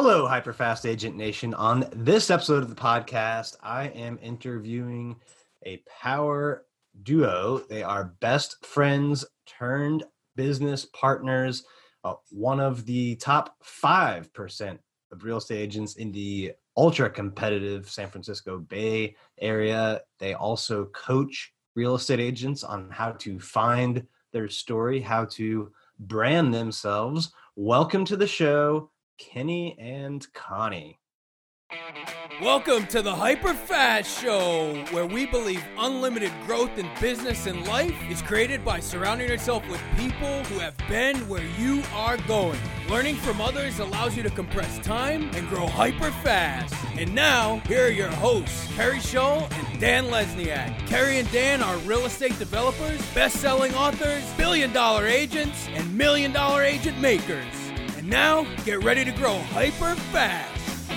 [0.00, 1.52] Hello, Hyperfast Agent Nation.
[1.54, 5.16] On this episode of the podcast, I am interviewing
[5.66, 6.66] a power
[7.02, 7.64] duo.
[7.68, 10.04] They are best friends turned
[10.36, 11.64] business partners.
[12.04, 14.78] Uh, one of the top 5%
[15.10, 20.02] of real estate agents in the ultra competitive San Francisco Bay Area.
[20.20, 26.54] They also coach real estate agents on how to find their story, how to brand
[26.54, 27.32] themselves.
[27.56, 31.00] Welcome to the show, Kenny and Connie.
[32.40, 37.96] Welcome to the Hyper Fast Show, where we believe unlimited growth in business and life
[38.08, 42.58] is created by surrounding yourself with people who have been where you are going.
[42.88, 46.74] Learning from others allows you to compress time and grow hyper fast.
[46.96, 50.86] And now, here are your hosts, Kerry Shaw and Dan Lesniak.
[50.86, 56.32] Kerry and Dan are real estate developers, best selling authors, billion dollar agents, and million
[56.32, 57.67] dollar agent makers.
[58.08, 60.90] And now, get ready to grow hyper fast.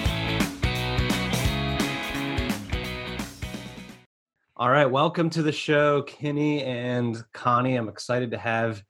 [4.56, 7.76] All right, welcome to the show, Kenny and Connie.
[7.76, 8.82] I'm excited to have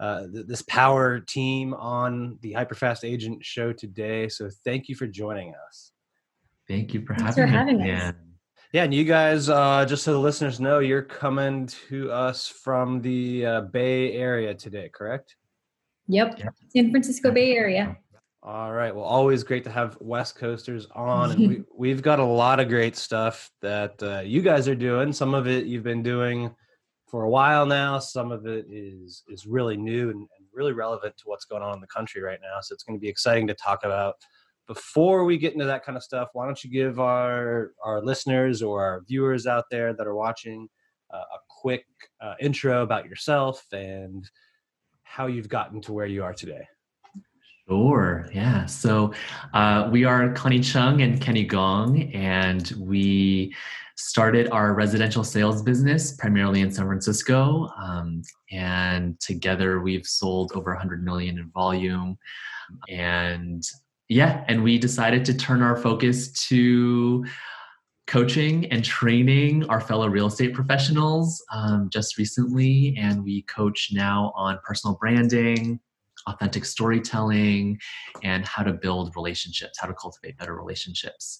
[0.00, 4.28] uh, th- this power team on the Hyperfast Agent show today.
[4.28, 5.92] So thank you for joining us.
[6.66, 7.92] Thank you for Thanks having for having me.
[7.92, 8.14] us.
[8.72, 13.00] Yeah, and you guys, uh, just so the listeners know, you're coming to us from
[13.00, 15.36] the uh, Bay Area today, correct?
[16.08, 16.38] Yep.
[16.38, 16.54] Yep.
[16.68, 17.96] San Francisco Bay Area.
[18.42, 18.94] All right.
[18.94, 22.68] Well, always great to have West Coasters on, and we, we've got a lot of
[22.68, 25.12] great stuff that uh, you guys are doing.
[25.12, 26.54] Some of it you've been doing
[27.06, 27.98] for a while now.
[27.98, 31.74] Some of it is is really new and, and really relevant to what's going on
[31.74, 32.60] in the country right now.
[32.62, 34.14] So it's going to be exciting to talk about.
[34.66, 38.62] Before we get into that kind of stuff, why don't you give our our listeners
[38.62, 40.66] or our viewers out there that are watching
[41.12, 41.84] uh, a quick
[42.22, 44.30] uh, intro about yourself and
[45.10, 46.68] how you've gotten to where you are today.
[47.68, 48.30] Sure.
[48.32, 48.66] Yeah.
[48.66, 49.12] So
[49.52, 53.52] uh, we are Connie Chung and Kenny Gong, and we
[53.96, 57.68] started our residential sales business primarily in San Francisco.
[57.76, 58.22] Um,
[58.52, 62.16] and together we've sold over 100 million in volume.
[62.88, 63.64] And
[64.08, 67.24] yeah, and we decided to turn our focus to
[68.10, 72.96] coaching and training our fellow real estate professionals um, just recently.
[72.98, 75.78] And we coach now on personal branding,
[76.26, 77.78] authentic storytelling
[78.24, 81.38] and how to build relationships, how to cultivate better relationships.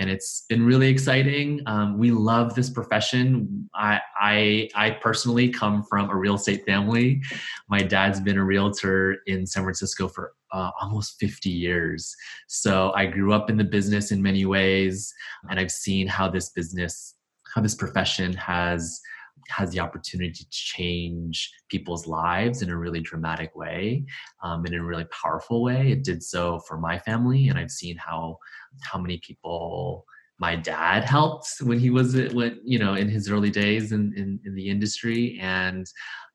[0.00, 1.62] And it's been really exciting.
[1.66, 3.70] Um, we love this profession.
[3.76, 7.22] I, I, I personally come from a real estate family.
[7.68, 12.14] My dad's been a realtor in San Francisco for uh, almost 50 years.
[12.46, 15.12] So I grew up in the business in many ways,
[15.50, 17.14] and I've seen how this business,
[17.54, 19.00] how this profession has
[19.48, 24.04] has the opportunity to change people's lives in a really dramatic way
[24.42, 27.96] um, in a really powerful way it did so for my family and i've seen
[27.96, 28.36] how
[28.82, 30.04] how many people
[30.38, 34.38] my dad helped when he was when you know in his early days in in,
[34.44, 35.86] in the industry and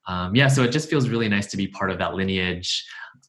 [0.07, 2.85] um, yeah so it just feels really nice to be part of that lineage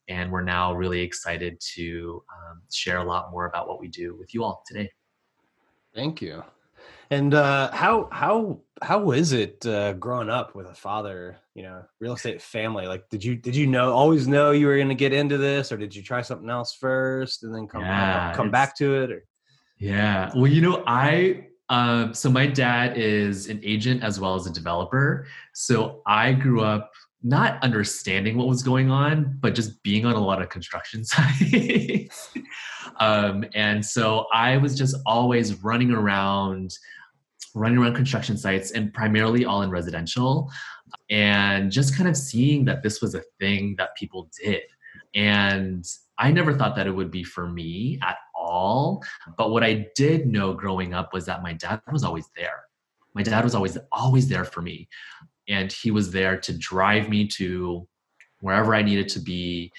[0.09, 4.15] and we're now really excited to um, share a lot more about what we do
[4.16, 4.91] with you all today
[5.94, 6.42] Thank you.
[7.10, 11.84] And uh, how how how is it uh, growing up with a father, you know,
[12.00, 12.87] real estate family?
[12.87, 15.70] Like, did you did you know always know you were going to get into this,
[15.70, 19.12] or did you try something else first and then come Yeah, come back to it?
[19.12, 19.25] Or
[19.78, 20.32] Yeah.
[20.34, 24.53] Well, you know, I uh, so my dad is an agent as well as a
[24.53, 25.26] developer.
[25.53, 26.91] So I grew up
[27.24, 32.28] not understanding what was going on, but just being on a lot of construction sites.
[33.00, 36.76] um, and so I was just always running around,
[37.54, 40.50] running around construction sites, and primarily all in residential,
[41.08, 44.62] and just kind of seeing that this was a thing that people did.
[45.14, 45.84] And
[46.18, 49.02] I never thought that it would be for me at all.
[49.38, 52.64] But what I did know growing up was that my dad was always there.
[53.14, 54.88] My dad was always always there for me,
[55.49, 57.87] and he was there to drive me to
[58.41, 59.71] wherever I needed to be.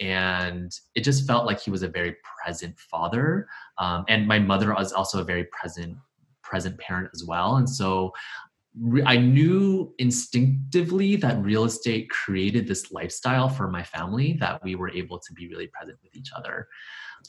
[0.00, 3.46] And it just felt like he was a very present father.
[3.78, 5.96] Um, and my mother was also a very present
[6.42, 7.56] present parent as well.
[7.56, 8.12] And so
[9.04, 14.90] I knew instinctively that real estate created this lifestyle for my family that we were
[14.90, 16.68] able to be really present with each other.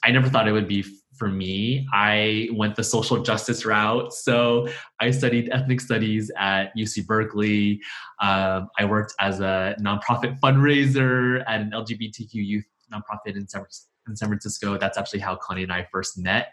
[0.03, 0.85] I never thought it would be
[1.15, 1.87] for me.
[1.93, 4.13] I went the social justice route.
[4.13, 4.67] So
[4.99, 7.79] I studied ethnic studies at UC Berkeley.
[8.21, 13.65] Um, I worked as a nonprofit fundraiser at an LGBTQ youth nonprofit in San,
[14.07, 14.77] in San Francisco.
[14.77, 16.49] That's actually how Connie and I first met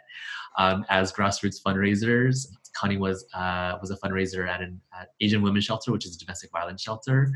[0.59, 2.47] um, as grassroots fundraisers.
[2.75, 6.19] Connie was uh, was a fundraiser at an at Asian Women's Shelter, which is a
[6.19, 7.33] domestic violence shelter,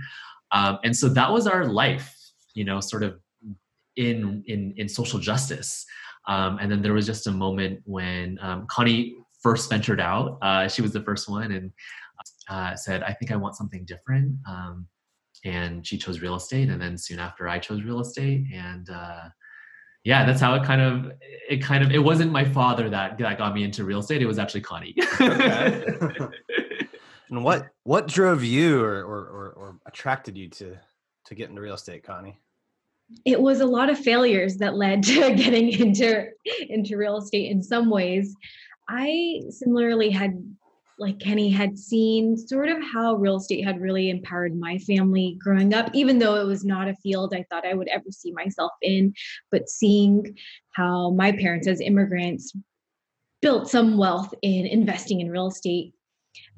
[0.52, 2.16] um, and so that was our life.
[2.54, 3.18] You know, sort of
[3.96, 5.84] in in in social justice.
[6.26, 10.38] Um, and then there was just a moment when um, Connie first ventured out.
[10.40, 11.70] Uh, she was the first one and
[12.48, 14.36] uh, said, I think I want something different.
[14.48, 14.86] Um,
[15.44, 16.70] and she chose real estate.
[16.70, 18.46] And then soon after, I chose real estate.
[18.52, 19.24] And uh,
[20.04, 21.12] yeah, that's how it kind of,
[21.48, 24.22] it kind of, it wasn't my father that, that got me into real estate.
[24.22, 24.96] It was actually Connie.
[25.20, 26.32] and
[27.44, 30.78] what, what drove you or, or, or, or attracted you to,
[31.26, 32.40] to get into real estate, Connie?
[33.24, 36.26] It was a lot of failures that led to getting into
[36.68, 38.34] into real estate in some ways.
[38.88, 40.42] I similarly had
[40.98, 45.74] like kenny had seen sort of how real estate had really empowered my family growing
[45.74, 48.70] up even though it was not a field i thought i would ever see myself
[48.82, 49.12] in
[49.50, 50.36] but seeing
[50.70, 52.52] how my parents as immigrants
[53.42, 55.93] built some wealth in investing in real estate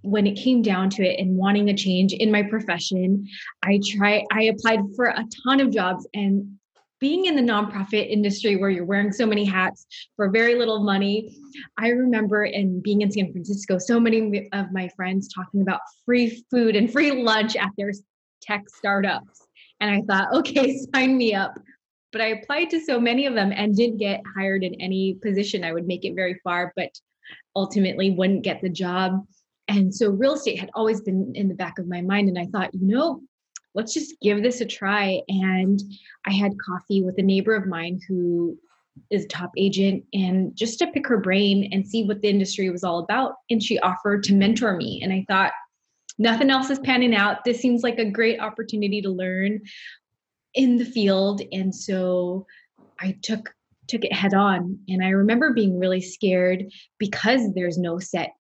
[0.07, 3.27] when it came down to it and wanting a change in my profession,
[3.63, 6.57] I try I applied for a ton of jobs and
[6.99, 9.87] being in the nonprofit industry where you're wearing so many hats
[10.17, 11.39] for very little money,
[11.79, 16.43] I remember and being in San Francisco, so many of my friends talking about free
[16.51, 17.93] food and free lunch at their
[18.41, 19.47] tech startups.
[19.81, 21.59] And I thought, okay, sign me up.
[22.13, 25.65] But I applied to so many of them and didn't get hired in any position.
[25.65, 26.91] I would make it very far, but
[27.55, 29.27] ultimately wouldn't get the job.
[29.69, 32.29] And so real estate had always been in the back of my mind.
[32.29, 33.21] And I thought, you know,
[33.75, 35.21] let's just give this a try.
[35.29, 35.81] And
[36.25, 38.57] I had coffee with a neighbor of mine who
[39.11, 42.71] is a top agent and just to pick her brain and see what the industry
[42.71, 43.35] was all about.
[43.51, 45.01] And she offered to mentor me.
[45.03, 45.53] And I thought,
[46.19, 47.45] nothing else is panning out.
[47.45, 49.61] This seems like a great opportunity to learn
[50.55, 51.43] in the field.
[51.53, 52.47] And so
[53.01, 53.53] I took
[53.89, 56.65] took it head on and i remember being really scared
[56.99, 58.33] because there's no set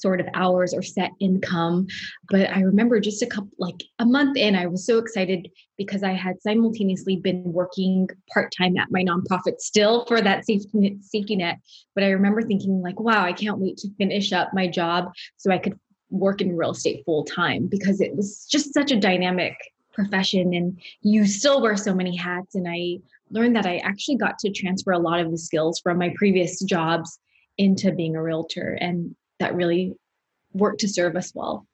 [0.00, 1.86] sort of hours or set income.
[2.28, 6.02] But I remember just a couple, like a month in, I was so excited because
[6.02, 11.58] I had simultaneously been working part time at my nonprofit still for that safety net.
[11.94, 15.50] But I remember thinking, like, wow, I can't wait to finish up my job so
[15.50, 15.78] I could
[16.10, 19.54] work in real estate full time because it was just such a dynamic
[19.92, 22.54] profession and you still wear so many hats.
[22.54, 22.98] And I
[23.30, 26.62] learned that I actually got to transfer a lot of the skills from my previous
[26.62, 27.18] jobs
[27.58, 28.78] into being a realtor.
[28.80, 29.94] And that really
[30.52, 31.66] work to serve us well.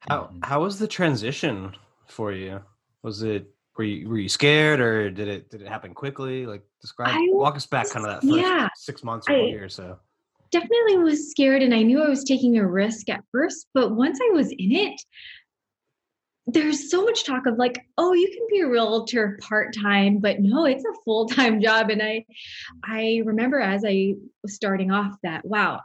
[0.00, 0.38] How mm-hmm.
[0.42, 1.74] how was the transition
[2.06, 2.60] for you?
[3.02, 6.46] Was it were you were you scared or did it did it happen quickly?
[6.46, 9.42] Like describe I walk us back kind of that first yeah, six months or I,
[9.42, 9.98] year or so.
[10.50, 14.20] Definitely was scared and I knew I was taking a risk at first, but once
[14.22, 15.00] I was in it,
[16.46, 20.66] there's so much talk of like, oh, you can be a realtor part-time, but no,
[20.66, 21.90] it's a full-time job.
[21.90, 22.24] And I
[22.84, 25.80] I remember as I was starting off that, wow,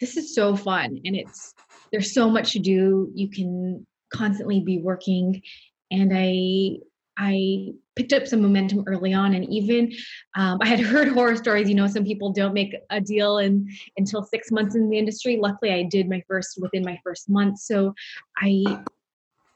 [0.00, 1.54] this is so fun and it's
[1.90, 3.10] there's so much to do.
[3.14, 5.42] You can constantly be working
[5.90, 6.76] and i
[7.18, 9.92] i picked up some momentum early on and even
[10.36, 13.68] um, i had heard horror stories you know some people don't make a deal in
[13.96, 15.36] until six months in the industry.
[15.36, 17.94] Luckily i did my first within my first month so
[18.38, 18.64] i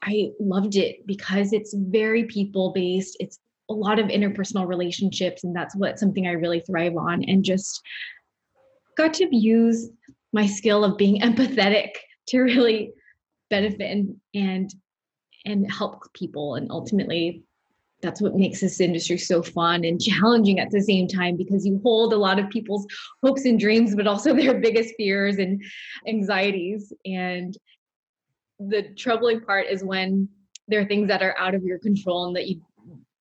[0.03, 5.55] i loved it because it's very people based it's a lot of interpersonal relationships and
[5.55, 7.81] that's what something i really thrive on and just
[8.97, 9.89] got to use
[10.33, 11.89] my skill of being empathetic
[12.27, 12.93] to really
[13.49, 14.73] benefit and and
[15.45, 16.55] and help people.
[16.55, 17.43] And ultimately
[18.01, 21.79] that's what makes this industry so fun and challenging at the same time because you
[21.83, 22.85] hold a lot of people's
[23.23, 25.61] hopes and dreams but also their biggest fears and
[26.07, 26.91] anxieties.
[27.05, 27.57] And
[28.59, 30.29] the troubling part is when
[30.67, 32.61] there are things that are out of your control and that you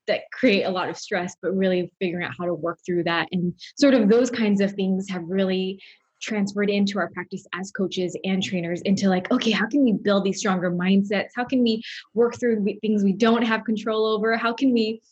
[0.08, 3.28] that create a lot of stress but really figuring out how to work through that.
[3.30, 5.80] And sort of those kinds of things have really
[6.22, 10.24] transferred into our practice as coaches and trainers into like okay how can we build
[10.24, 11.30] these stronger mindsets?
[11.34, 11.82] How can we
[12.14, 14.36] work through things we don't have control over?
[14.36, 15.02] How can we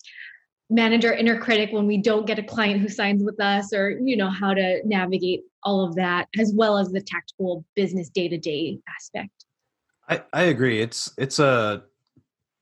[0.70, 3.90] manage our inner critic when we don't get a client who signs with us or
[3.90, 8.78] you know how to navigate all of that as well as the tactical business day-to-day
[8.96, 9.44] aspect?
[10.08, 10.80] I i agree.
[10.80, 11.84] It's it's a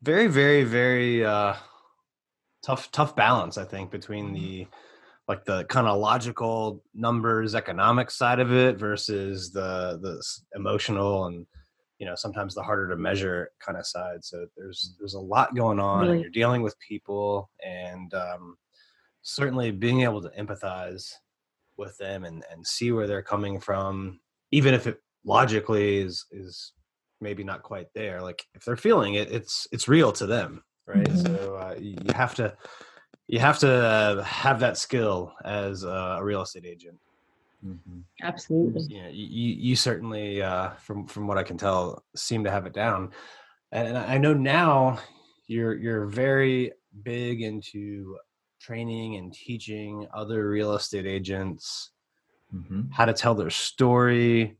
[0.02, 1.54] very very very uh
[2.62, 4.66] tough tough balance i think between the
[5.28, 10.22] like the kind of logical numbers economic side of it versus the the
[10.58, 11.46] emotional and
[11.98, 15.54] you know sometimes the harder to measure kind of side so there's there's a lot
[15.54, 16.12] going on really?
[16.12, 18.56] and you're dealing with people and um,
[19.22, 21.12] certainly being able to empathize
[21.76, 24.18] with them and and see where they're coming from
[24.50, 26.72] even if it logically is is
[27.20, 31.04] maybe not quite there like if they're feeling it it's it's real to them right
[31.04, 31.34] mm-hmm.
[31.34, 32.56] so uh, you have to
[33.28, 36.98] you have to uh, have that skill as a real estate agent.
[37.64, 38.00] Mm-hmm.
[38.22, 38.82] Absolutely.
[38.88, 42.72] Yeah, you, you certainly, uh, from from what I can tell, seem to have it
[42.72, 43.10] down.
[43.70, 44.98] And I know now
[45.46, 48.16] you're you're very big into
[48.60, 51.90] training and teaching other real estate agents
[52.54, 52.90] Mm-hmm.
[52.90, 54.56] how to tell their story,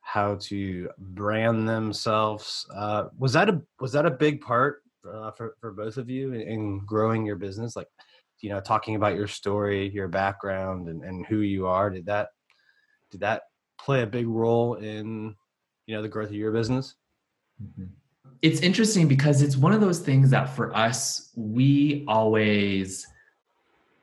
[0.00, 2.66] how to brand themselves.
[2.74, 4.82] Uh, was that a was that a big part
[5.12, 7.76] uh, for for both of you in, in growing your business?
[7.76, 7.88] Like,
[8.40, 11.90] you know, talking about your story, your background, and, and who you are.
[11.90, 12.28] Did that
[13.10, 13.42] did that
[13.78, 15.34] play a big role in
[15.86, 16.94] you know the growth of your business?
[17.62, 17.88] Mhm.
[18.42, 23.06] It's interesting because it's one of those things that for us, we always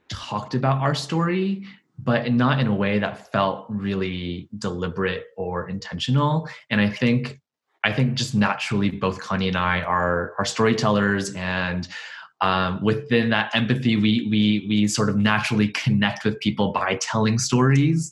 [0.09, 1.65] talked about our story,
[1.99, 6.47] but not in a way that felt really deliberate or intentional.
[6.69, 7.39] And I think,
[7.83, 11.87] I think just naturally, both Connie and I are are storytellers, and
[12.41, 17.37] um, within that empathy, we we we sort of naturally connect with people by telling
[17.37, 18.11] stories.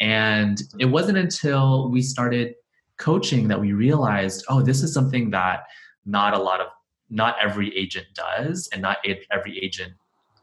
[0.00, 2.54] And it wasn't until we started
[2.98, 5.64] coaching that we realized, oh, this is something that
[6.04, 6.68] not a lot of,
[7.08, 8.98] not every agent does, and not
[9.30, 9.94] every agent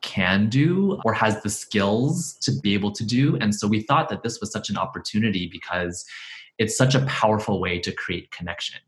[0.02, 3.38] can do or has the skills to be able to do.
[3.38, 6.06] And so we thought that this was such an opportunity because
[6.64, 8.80] it's such a powerful way to create connection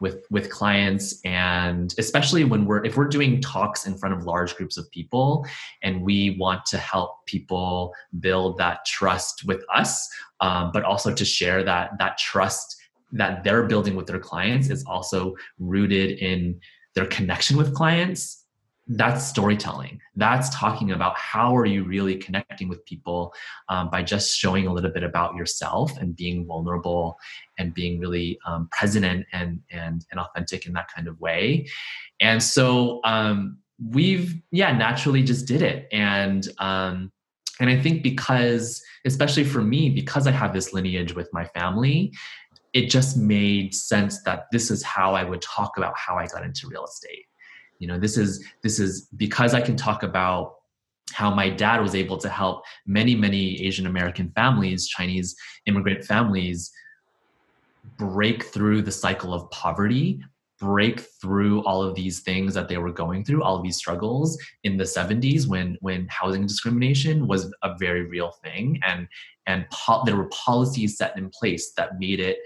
[0.00, 1.20] with with clients.
[1.24, 5.46] And especially when we're if we're doing talks in front of large groups of people
[5.82, 10.08] and we want to help people build that trust with us
[10.40, 12.76] um, but also to share that that trust
[13.12, 16.58] that they're building with their clients is also rooted in
[16.94, 18.43] their connection with clients
[18.86, 20.00] that's storytelling.
[20.14, 23.32] That's talking about how are you really connecting with people
[23.68, 27.18] um, by just showing a little bit about yourself and being vulnerable
[27.58, 31.66] and being really um, present and, and and authentic in that kind of way.
[32.20, 33.58] And so um,
[33.90, 35.88] we've yeah naturally just did it.
[35.90, 37.10] And um,
[37.60, 42.12] and i think because especially for me because i have this lineage with my family
[42.72, 46.44] it just made sense that this is how i would talk about how i got
[46.44, 47.26] into real estate
[47.78, 50.56] you know this is this is because i can talk about
[51.12, 56.72] how my dad was able to help many many asian american families chinese immigrant families
[57.98, 60.20] break through the cycle of poverty
[60.64, 64.38] break through all of these things that they were going through all of these struggles
[64.62, 68.80] in the 70s when when housing discrimination was a very real thing.
[68.86, 69.08] And
[69.46, 72.38] and po- there were policies set in place that made it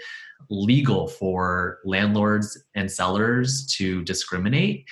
[0.50, 4.84] legal for landlords and sellers to discriminate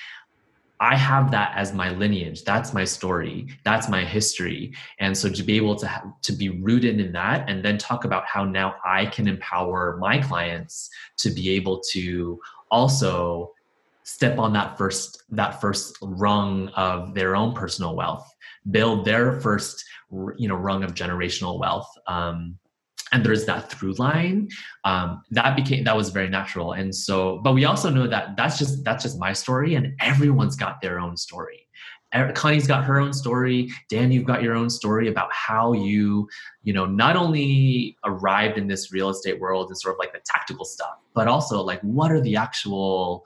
[0.81, 2.45] I have that as my lineage.
[2.45, 3.49] That's my story.
[3.65, 4.75] That's my history.
[4.99, 8.27] And so to be able to to be rooted in that, and then talk about
[8.27, 12.41] how now I can empower my clients to be able to
[12.71, 13.53] also
[14.03, 18.33] step on that first that first rung of their own personal wealth,
[18.71, 19.85] build their first
[20.37, 21.91] you know rung of generational wealth.
[22.07, 22.59] Um,
[23.13, 24.49] and there's that through line
[24.85, 26.73] um, that became that was very natural.
[26.73, 30.57] And so but we also know that that's just that's just my story and everyone's
[30.57, 31.63] got their own story.
[32.35, 33.71] Connie's got her own story.
[33.91, 36.29] Dan you've got your own story about how you
[36.63, 40.21] you know not only arrived in this real estate world and sort of like the
[40.25, 43.25] tactical stuff but also like what are the actual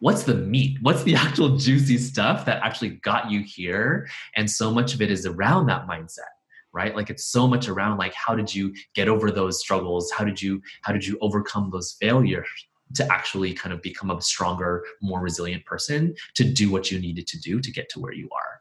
[0.00, 0.78] what's the meat?
[0.82, 4.08] What's the actual juicy stuff that actually got you here?
[4.34, 6.39] And so much of it is around that mindset
[6.72, 10.24] right like it's so much around like how did you get over those struggles how
[10.24, 12.48] did you how did you overcome those failures
[12.94, 17.26] to actually kind of become a stronger more resilient person to do what you needed
[17.26, 18.60] to do to get to where you are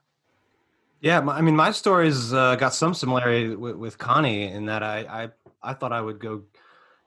[1.02, 4.84] Yeah, my, I mean, my story's uh, got some similarity with, with Connie in that
[4.84, 5.30] I, I
[5.62, 6.44] I thought I would go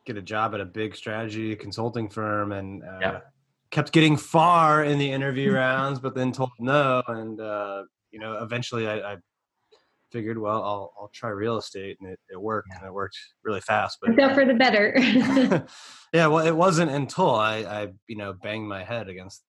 [0.06, 3.18] get a job at a big strategy consulting firm and uh, Yeah.
[3.71, 7.02] kept getting far in the interview rounds, but then told no.
[7.06, 9.16] And uh, you know, eventually I, I
[10.12, 13.61] figured, well, I'll I'll try real estate, and it, it worked, and it worked really
[13.61, 13.99] fast.
[14.00, 14.95] But Worked out for the better.
[16.12, 19.42] yeah, well, it wasn't until I, I you know banged my head against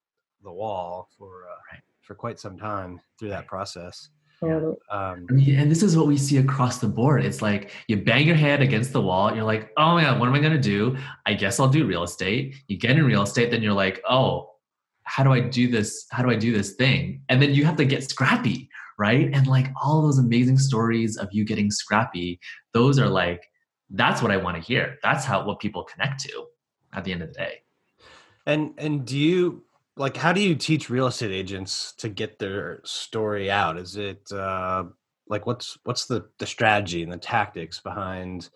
[0.44, 1.82] the wall for uh, Right.
[2.02, 4.10] for quite some time through that process.
[4.40, 4.76] Totally.
[4.92, 7.24] Um, I mean, and this is what we see across the board.
[7.24, 9.34] It's like you bang your head against the wall.
[9.34, 10.98] You're like, oh my God, what am I going to do?
[11.26, 12.56] I guess I'll do real estate.
[12.68, 14.50] You get in real estate, then you're like, oh,
[15.04, 16.06] how do I do this?
[16.12, 17.22] How do I do this thing?
[17.30, 19.30] And then you have to get scrappy, right?
[19.34, 22.40] And like all those amazing stories of you getting scrappy,
[22.74, 23.44] those are like,
[23.90, 24.98] that's what I want to hear.
[25.04, 26.46] That's how what people connect to
[26.94, 27.62] at the end of the day.
[28.46, 29.64] And and do you
[29.96, 33.78] like how do you teach real estate agents to get their story out?
[33.78, 34.86] Is it uh
[35.28, 38.50] like what's what's the the strategy and the tactics behind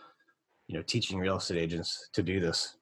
[0.68, 2.78] you know teaching real estate agents to do this?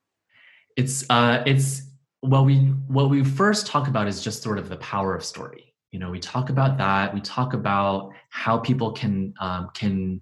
[0.75, 1.83] it's uh it's
[2.21, 2.57] what we
[2.87, 6.11] what we first talk about is just sort of the power of story you know
[6.11, 7.13] we talk about that.
[7.13, 10.19] We talk about how people can um, can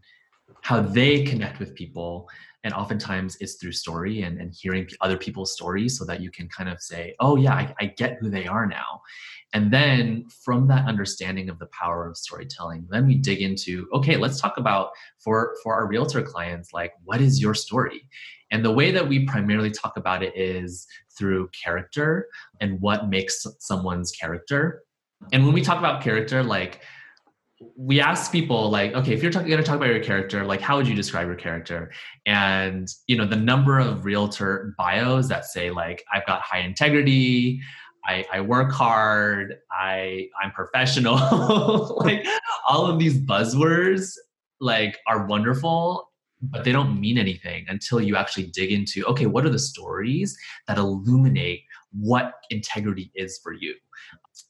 [0.61, 2.29] how they connect with people.
[2.63, 6.47] And oftentimes it's through story and, and hearing other people's stories so that you can
[6.47, 9.01] kind of say oh yeah I, I get who they are now.
[9.55, 14.15] And then from that understanding of the power of storytelling then we dig into okay
[14.15, 18.07] let's talk about for for our realtor clients like what is your story?
[18.51, 20.85] And the way that we primarily talk about it is
[21.17, 22.27] through character
[22.61, 24.83] and what makes someone's character
[25.31, 26.81] and when we talk about character like
[27.77, 30.77] we ask people like okay if you're going to talk about your character like how
[30.77, 31.91] would you describe your character?
[32.25, 37.61] And you know the number of realtor bios that say like i've got high integrity
[38.05, 41.15] I, I work hard i i'm professional
[42.05, 42.25] like
[42.67, 44.13] all of these buzzwords
[44.59, 46.09] like are wonderful
[46.41, 50.37] but they don't mean anything until you actually dig into okay what are the stories
[50.67, 53.75] that illuminate what integrity is for you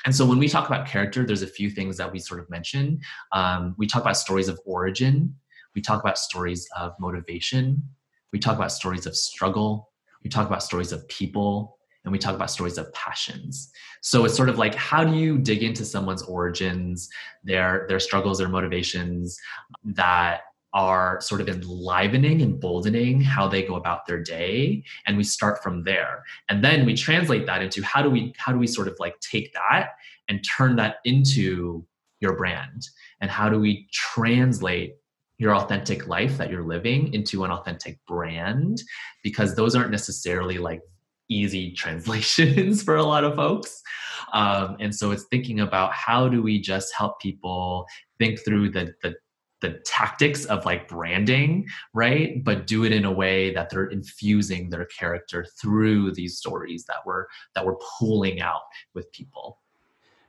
[0.05, 2.49] and so when we talk about character, there's a few things that we sort of
[2.49, 2.99] mention.
[3.31, 5.35] Um, we talk about stories of origin.
[5.75, 7.83] We talk about stories of motivation.
[8.31, 9.89] We talk about stories of struggle.
[10.23, 11.77] We talk about stories of people.
[12.03, 13.71] And we talk about stories of passions.
[14.01, 17.07] So it's sort of like how do you dig into someone's origins,
[17.45, 19.37] their their struggles, their motivations
[19.85, 20.41] that
[20.73, 25.61] are sort of enlivening and boldening how they go about their day and we start
[25.61, 26.23] from there.
[26.49, 29.19] And then we translate that into how do we how do we sort of like
[29.19, 29.91] take that
[30.27, 31.85] and turn that into
[32.19, 32.87] your brand?
[33.21, 34.95] And how do we translate
[35.37, 38.81] your authentic life that you're living into an authentic brand?
[39.23, 40.81] Because those aren't necessarily like
[41.29, 43.81] easy translations for a lot of folks.
[44.33, 47.85] Um, and so it's thinking about how do we just help people
[48.17, 49.15] think through the, the
[49.63, 52.43] the tactics of like branding, right?
[52.43, 56.97] But do it in a way that they're infusing their character through these stories that
[57.05, 58.61] we're that we're pulling out
[58.93, 59.59] with people.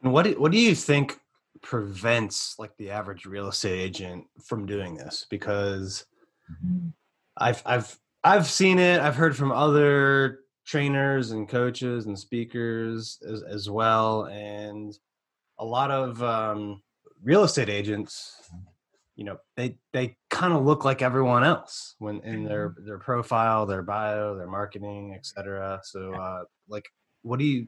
[0.03, 1.19] And what do, what do you think
[1.63, 5.27] prevents like the average real estate agent from doing this?
[5.29, 6.07] Because
[6.51, 6.89] mm-hmm.
[7.37, 9.01] I've I've I've seen it.
[9.01, 14.97] I've heard from other trainers and coaches and speakers as, as well, and
[15.59, 16.83] a lot of um,
[17.25, 18.49] real estate agents
[19.17, 22.87] you know they they kind of look like everyone else when in their mm-hmm.
[22.87, 26.85] their profile their bio their marketing etc so uh like
[27.23, 27.67] what do you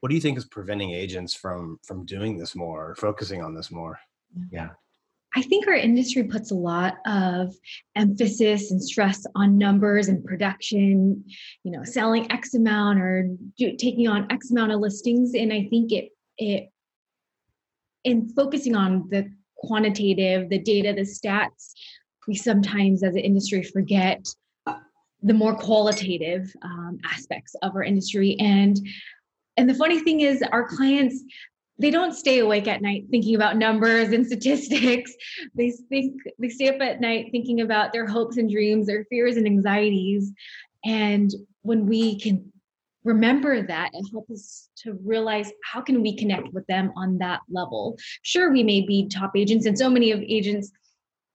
[0.00, 3.54] what do you think is preventing agents from from doing this more or focusing on
[3.54, 3.98] this more?
[4.50, 4.70] Yeah.
[5.34, 7.54] I think our industry puts a lot of
[7.96, 11.22] emphasis and stress on numbers and production,
[11.64, 15.34] you know, selling X amount or do, taking on X amount of listings.
[15.34, 16.70] And I think it, it,
[18.04, 21.72] in focusing on the quantitative, the data, the stats,
[22.26, 24.24] we sometimes as an industry forget
[25.22, 28.36] the more qualitative um, aspects of our industry.
[28.38, 28.78] And
[29.56, 31.24] and the funny thing is our clients
[31.80, 35.14] they don't stay awake at night thinking about numbers and statistics.
[35.54, 39.36] They think they stay up at night thinking about their hopes and dreams, their fears
[39.36, 40.32] and anxieties.
[40.84, 42.52] And when we can
[43.08, 47.40] remember that and help us to realize how can we connect with them on that
[47.50, 47.96] level.
[48.22, 50.70] Sure we may be top agents and so many of agents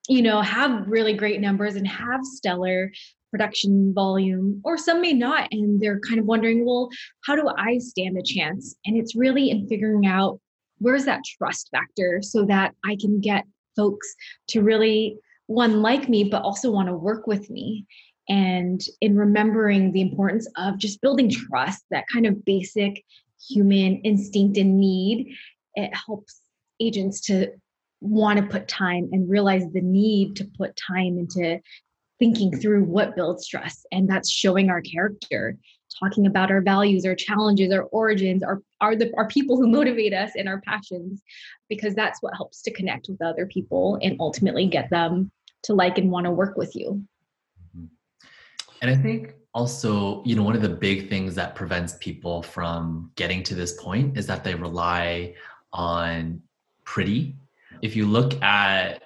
[0.07, 2.91] you know have really great numbers and have stellar
[3.31, 6.89] production volume or some may not and they're kind of wondering well
[7.25, 8.75] how do i stand a chance?
[8.85, 10.39] And it's really in figuring out
[10.77, 14.13] where's that trust factor so that i can get folks
[14.49, 17.85] to really one like me but also want to work with me
[18.29, 23.03] and in remembering the importance of just building trust that kind of basic
[23.49, 25.35] human instinct and need
[25.75, 26.41] it helps
[26.79, 27.47] agents to
[27.99, 31.59] want to put time and realize the need to put time into
[32.19, 35.57] thinking through what builds trust and that's showing our character
[35.99, 40.13] talking about our values our challenges our origins our are the our people who motivate
[40.13, 41.21] us and our passions
[41.69, 45.31] because that's what helps to connect with other people and ultimately get them
[45.63, 47.03] to like and want to work with you
[48.83, 53.11] and I think also, you know, one of the big things that prevents people from
[53.15, 55.35] getting to this point is that they rely
[55.71, 56.41] on
[56.83, 57.37] pretty.
[57.81, 59.01] If you look at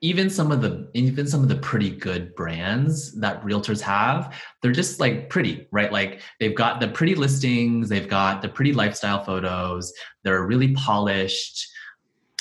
[0.00, 4.72] even some of the even some of the pretty good brands that realtors have they're
[4.72, 9.22] just like pretty right like they've got the pretty listings they've got the pretty lifestyle
[9.22, 9.92] photos
[10.22, 11.68] they're really polished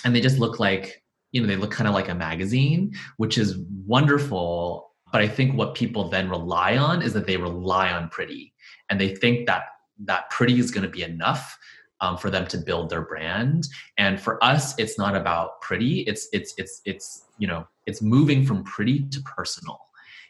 [0.06, 1.04] and they just look like
[1.34, 5.56] you know they look kind of like a magazine which is wonderful but I think
[5.56, 8.54] what people then rely on is that they rely on pretty
[8.90, 9.64] and they think that
[10.06, 11.58] that pretty is going to be enough
[12.02, 13.68] um, for them to build their brand.
[13.98, 16.02] And for us, it's not about pretty.
[16.02, 19.80] It's it's it's it's you know it's moving from pretty to personal,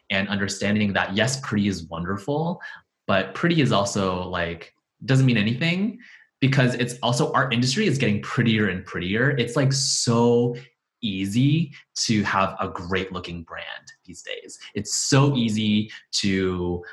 [0.09, 2.59] and understanding that yes, pretty is wonderful,
[3.07, 4.73] but pretty is also like
[5.05, 5.99] doesn't mean anything
[6.39, 9.31] because it's also our industry is getting prettier and prettier.
[9.31, 10.55] It's like so
[11.01, 11.71] easy
[12.05, 14.59] to have a great looking brand these days.
[14.73, 16.83] It's so easy to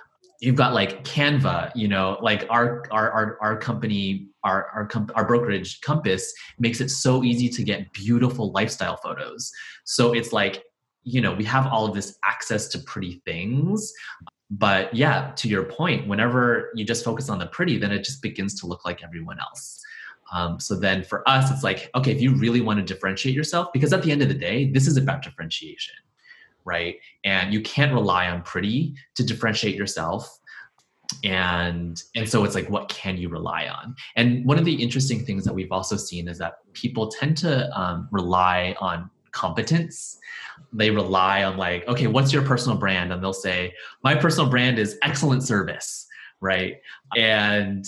[0.40, 5.12] you've got like Canva, you know, like our our our, our company, our our, comp-
[5.14, 9.50] our brokerage Compass makes it so easy to get beautiful lifestyle photos.
[9.84, 10.62] So it's like,
[11.04, 13.92] you know, we have all of this access to pretty things.
[14.50, 18.22] But yeah, to your point, whenever you just focus on the pretty, then it just
[18.22, 19.82] begins to look like everyone else.
[20.32, 23.72] Um, so then for us, it's like, okay, if you really want to differentiate yourself,
[23.72, 25.94] because at the end of the day, this is about differentiation,
[26.64, 26.96] right?
[27.24, 30.38] And you can't rely on pretty to differentiate yourself.
[31.22, 33.94] And and so it's like, what can you rely on?
[34.16, 37.70] And one of the interesting things that we've also seen is that people tend to
[37.78, 40.18] um, rely on competence.
[40.72, 43.12] They rely on like, okay, what's your personal brand?
[43.12, 46.06] And they'll say, my personal brand is excellent service,
[46.40, 46.80] right?
[47.16, 47.86] And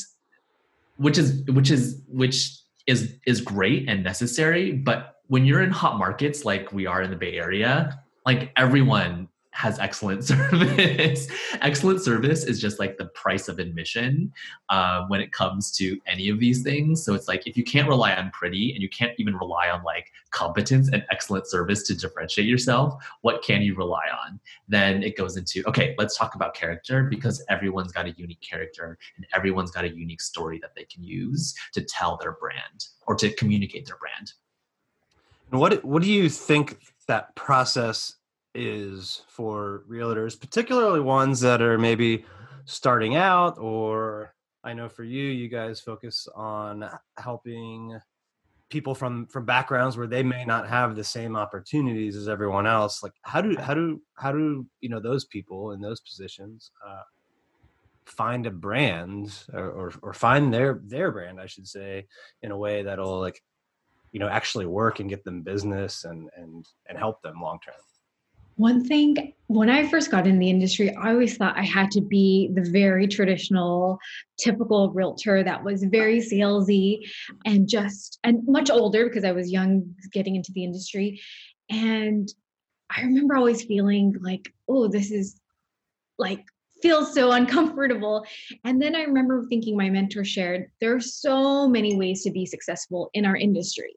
[0.98, 5.98] which is which is which is is great and necessary but when you're in hot
[5.98, 11.26] markets like we are in the bay area like everyone has excellent service.
[11.62, 14.32] excellent service is just like the price of admission
[14.68, 17.04] uh, when it comes to any of these things.
[17.04, 19.82] So it's like if you can't rely on pretty and you can't even rely on
[19.82, 24.38] like competence and excellent service to differentiate yourself, what can you rely on?
[24.68, 28.96] Then it goes into okay, let's talk about character because everyone's got a unique character
[29.16, 33.16] and everyone's got a unique story that they can use to tell their brand or
[33.16, 34.34] to communicate their brand.
[35.50, 38.14] And what what do you think that process
[38.58, 42.24] is for realtors, particularly ones that are maybe
[42.64, 46.84] starting out or I know for you you guys focus on
[47.16, 47.98] helping
[48.68, 53.02] people from from backgrounds where they may not have the same opportunities as everyone else.
[53.02, 57.02] Like how do how do how do you know those people in those positions uh,
[58.08, 62.06] find a brand or, or, or find their their brand i should say
[62.42, 63.42] in a way that'll like
[64.12, 67.74] you know actually work and get them business and and and help them long term
[68.58, 72.00] one thing, when I first got in the industry, I always thought I had to
[72.00, 73.98] be the very traditional,
[74.36, 77.08] typical realtor that was very salesy
[77.46, 81.20] and just, and much older because I was young getting into the industry.
[81.70, 82.28] And
[82.90, 85.40] I remember always feeling like, oh, this is
[86.18, 86.44] like
[86.82, 88.26] feels so uncomfortable.
[88.64, 92.44] And then I remember thinking my mentor shared there are so many ways to be
[92.44, 93.94] successful in our industry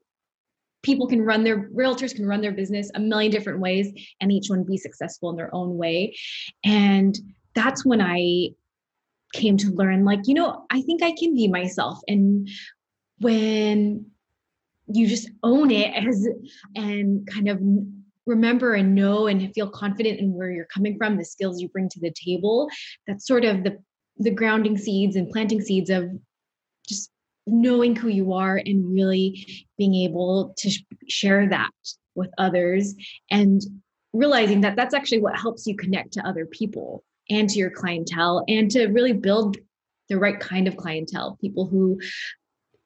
[0.82, 4.48] people can run their realtors can run their business a million different ways and each
[4.48, 6.14] one be successful in their own way.
[6.64, 7.18] And
[7.54, 8.48] that's when i
[9.34, 11.98] came to learn like you know i think i can be myself.
[12.08, 12.48] And
[13.18, 14.06] when
[14.88, 16.28] you just own it as
[16.74, 17.60] and kind of
[18.26, 21.88] remember and know and feel confident in where you're coming from the skills you bring
[21.88, 22.68] to the table
[23.06, 23.78] that's sort of the
[24.18, 26.10] the grounding seeds and planting seeds of
[27.46, 31.70] knowing who you are and really being able to sh- share that
[32.14, 32.94] with others
[33.30, 33.62] and
[34.12, 38.44] realizing that that's actually what helps you connect to other people and to your clientele
[38.48, 39.56] and to really build
[40.08, 41.98] the right kind of clientele people who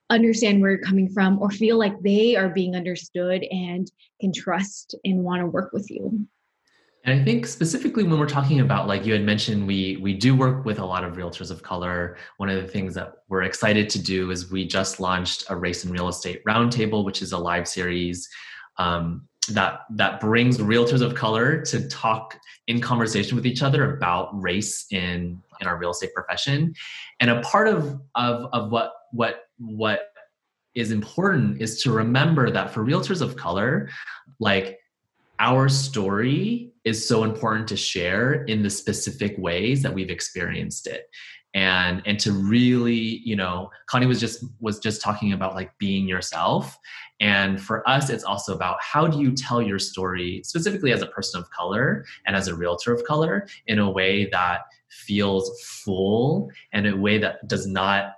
[0.08, 3.90] understand where you're coming from or feel like they are being understood and
[4.20, 6.26] can trust and want to work with you
[7.06, 10.34] and I think specifically when we're talking about, like you had mentioned, we we do
[10.34, 12.16] work with a lot of realtors of color.
[12.38, 15.84] One of the things that we're excited to do is we just launched a race
[15.84, 18.28] and real estate roundtable, which is a live series
[18.78, 24.42] um, that that brings realtors of color to talk in conversation with each other about
[24.42, 26.74] race in in our real estate profession.
[27.20, 30.08] And a part of of of what what what
[30.74, 33.88] is important is to remember that for realtors of color,
[34.40, 34.80] like
[35.38, 41.06] our story is so important to share in the specific ways that we've experienced it.
[41.54, 46.06] And and to really you know connie was just was just talking about like being
[46.06, 46.76] yourself.
[47.18, 51.06] And for us it's also about how do you tell your story specifically as a
[51.06, 56.50] person of color and as a realtor of color in a way that feels full
[56.72, 58.15] and a way that does not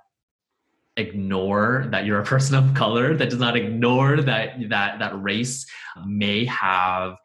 [0.98, 5.66] ignore that you're a person of color that does not ignore that that that race
[6.06, 7.16] may have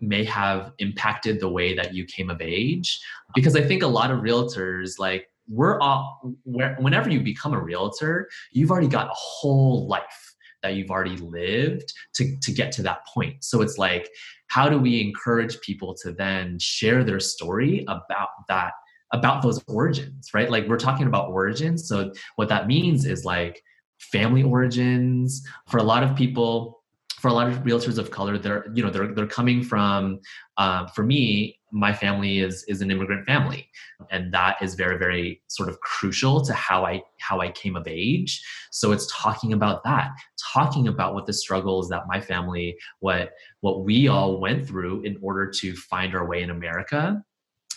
[0.00, 3.00] may have impacted the way that you came of age.
[3.34, 8.28] Because i think a lot of realtors like we're all whenever you become a realtor
[8.52, 13.04] you've already got a whole life that you've already lived to, to get to that
[13.12, 13.42] point.
[13.44, 14.08] So it's like
[14.46, 18.72] how do we encourage people to then share their story about that
[19.12, 20.50] about those origins, right?
[20.50, 21.86] Like we're talking about origins.
[21.86, 23.62] So what that means is like
[23.98, 25.46] family origins.
[25.68, 26.82] For a lot of people,
[27.20, 30.18] for a lot of realtors of color, they're you know they're they're coming from.
[30.56, 33.68] Uh, for me, my family is is an immigrant family,
[34.10, 37.86] and that is very very sort of crucial to how I how I came of
[37.86, 38.42] age.
[38.70, 40.10] So it's talking about that,
[40.52, 45.18] talking about what the struggles that my family, what what we all went through in
[45.22, 47.22] order to find our way in America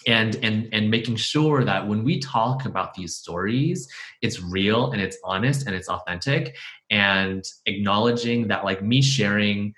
[0.07, 3.87] and and and making sure that when we talk about these stories
[4.21, 6.55] it's real and it's honest and it's authentic
[6.89, 9.73] and acknowledging that like me sharing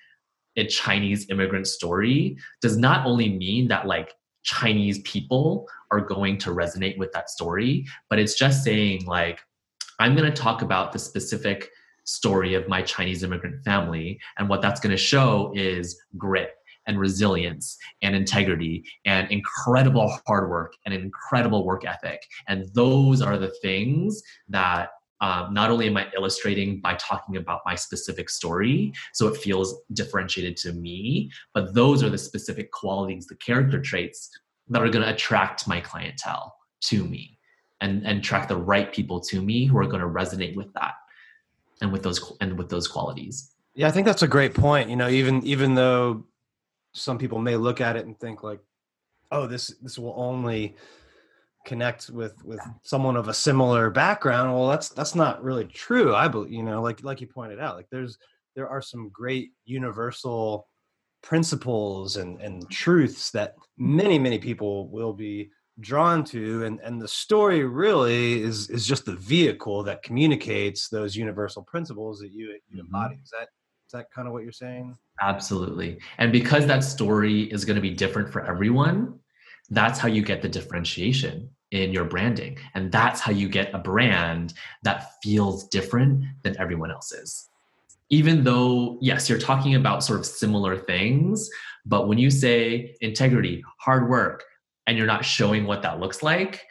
[0.58, 4.14] a chinese immigrant story does not only mean that like
[4.44, 9.40] chinese people are going to resonate with that story but it's just saying like
[10.00, 11.70] i'm going to talk about the specific
[12.04, 16.57] story of my chinese immigrant family and what that's going to show is grit
[16.88, 22.22] and resilience and integrity and incredible hard work and incredible work ethic.
[22.48, 27.62] And those are the things that um, not only am I illustrating by talking about
[27.66, 33.26] my specific story, so it feels differentiated to me, but those are the specific qualities,
[33.26, 34.30] the character traits
[34.70, 37.38] that are going to attract my clientele to me
[37.82, 40.94] and, and attract the right people to me who are going to resonate with that
[41.82, 43.52] and with those and with those qualities.
[43.74, 44.90] Yeah, I think that's a great point.
[44.90, 46.26] You know, even even though
[46.98, 48.60] some people may look at it and think like,
[49.32, 50.76] oh, this this will only
[51.66, 54.54] connect with with someone of a similar background.
[54.54, 56.16] Well, that's that's not really true.
[56.16, 58.18] I believe, you know, like like you pointed out, like there's
[58.56, 60.68] there are some great universal
[61.22, 67.08] principles and and truths that many many people will be drawn to and and the
[67.08, 72.78] story really is is just the vehicle that communicates those universal principles that you you
[72.78, 72.80] mm-hmm.
[72.80, 73.50] embody is that
[73.88, 74.98] is that kind of what you're saying?
[75.22, 76.00] Absolutely.
[76.18, 79.20] And because that story is going to be different for everyone,
[79.70, 82.58] that's how you get the differentiation in your branding.
[82.76, 84.54] And that's how you get a brand
[84.84, 87.50] that feels different than everyone else's.
[88.10, 91.50] Even though, yes, you're talking about sort of similar things,
[91.86, 94.46] but when you say integrity, hard work,
[94.86, 96.67] and you're not showing what that looks like,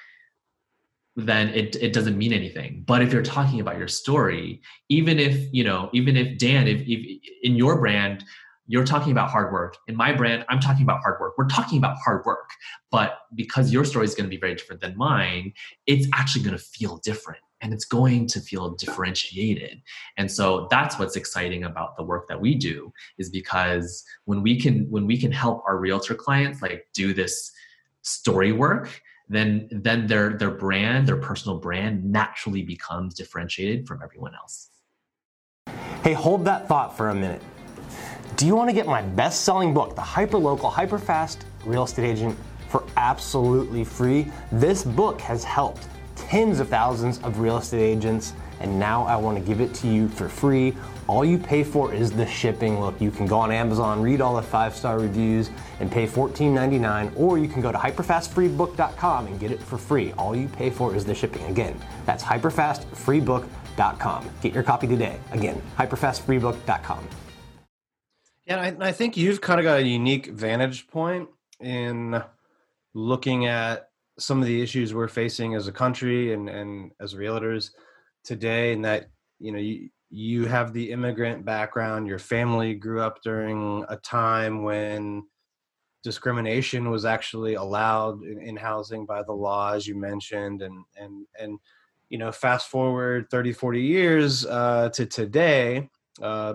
[1.17, 2.85] then it, it doesn't mean anything.
[2.87, 6.83] But if you're talking about your story even if you know even if dan if,
[6.87, 8.25] if in your brand
[8.69, 9.77] you're talking about hard work.
[9.89, 11.35] In my brand i'm talking about hard work.
[11.39, 12.51] We're talking about hard work.
[12.91, 15.53] But because your story is going to be very different than mine
[15.87, 17.41] it's actually going to feel different.
[17.63, 19.81] And it's going to feel differentiated.
[20.19, 24.61] And so that's what's exciting about the work that we do is because when we
[24.61, 27.51] can when we can help our realtor clients like do this
[28.03, 34.35] story work then then their their brand, their personal brand naturally becomes differentiated from everyone
[34.35, 34.71] else.
[36.03, 37.43] Hey, hold that thought for a minute.
[38.37, 42.85] Do you want to get my best-selling book, The Hyperlocal Hyperfast Real Estate Agent, for
[42.97, 44.31] absolutely free?
[44.53, 49.39] This book has helped tens of thousands of real estate agents, and now I want
[49.39, 50.75] to give it to you for free
[51.09, 52.81] all you pay for is the shipping.
[52.81, 57.13] Look, you can go on Amazon, read all the five star reviews, and pay $14.99,
[57.17, 60.13] or you can go to hyperfastfreebook.com and get it for free.
[60.19, 61.45] All you pay for is the shipping.
[61.45, 64.31] Again, that's hyperfastfreebook.com.
[64.43, 65.21] Get your copy today.
[65.33, 67.09] Again, hyperfastfreebook.com.
[68.47, 71.29] Yeah, I, I think you've kind of got a unique vantage point
[71.61, 72.21] in
[72.95, 77.71] looking at some of the issues we're facing as a country and, and as realtors
[78.27, 79.09] today, and that
[79.39, 84.63] you know you you have the immigrant background your family grew up during a time
[84.63, 85.23] when
[86.03, 91.27] discrimination was actually allowed in, in, housing by the law as you mentioned and and
[91.41, 91.59] and
[92.09, 95.89] you know fast forward 30 40 years uh, to today
[96.23, 96.55] uh,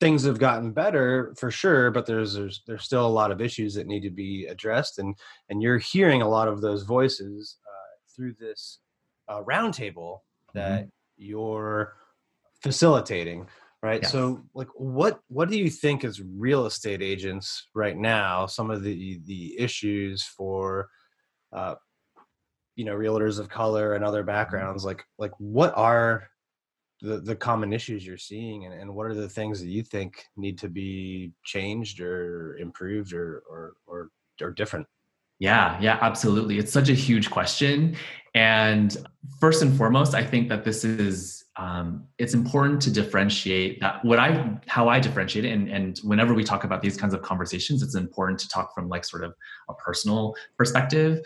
[0.00, 3.74] things have gotten better for sure but there's, there's there's still a lot of issues
[3.74, 5.16] that need to be addressed and
[5.48, 8.78] and you're hearing a lot of those voices uh, through this
[9.26, 10.20] uh, roundtable
[10.54, 10.88] that mm-hmm.
[11.16, 11.94] You're
[12.62, 13.46] facilitating
[13.82, 14.12] right yes.
[14.12, 18.82] so like what what do you think as real estate agents right now some of
[18.82, 20.88] the the issues for
[21.52, 21.74] uh
[22.76, 24.28] you know realtors of color and other mm-hmm.
[24.28, 26.28] backgrounds like like what are
[27.00, 30.24] the the common issues you're seeing and, and what are the things that you think
[30.36, 34.08] need to be changed or improved or or or,
[34.40, 34.86] or different
[35.44, 36.58] yeah, yeah, absolutely.
[36.58, 37.96] It's such a huge question.
[38.34, 38.96] And
[39.38, 44.18] first and foremost, I think that this is um, it's important to differentiate that what
[44.18, 47.82] I how I differentiate it and, and whenever we talk about these kinds of conversations,
[47.82, 49.34] it's important to talk from like sort of
[49.68, 51.20] a personal perspective.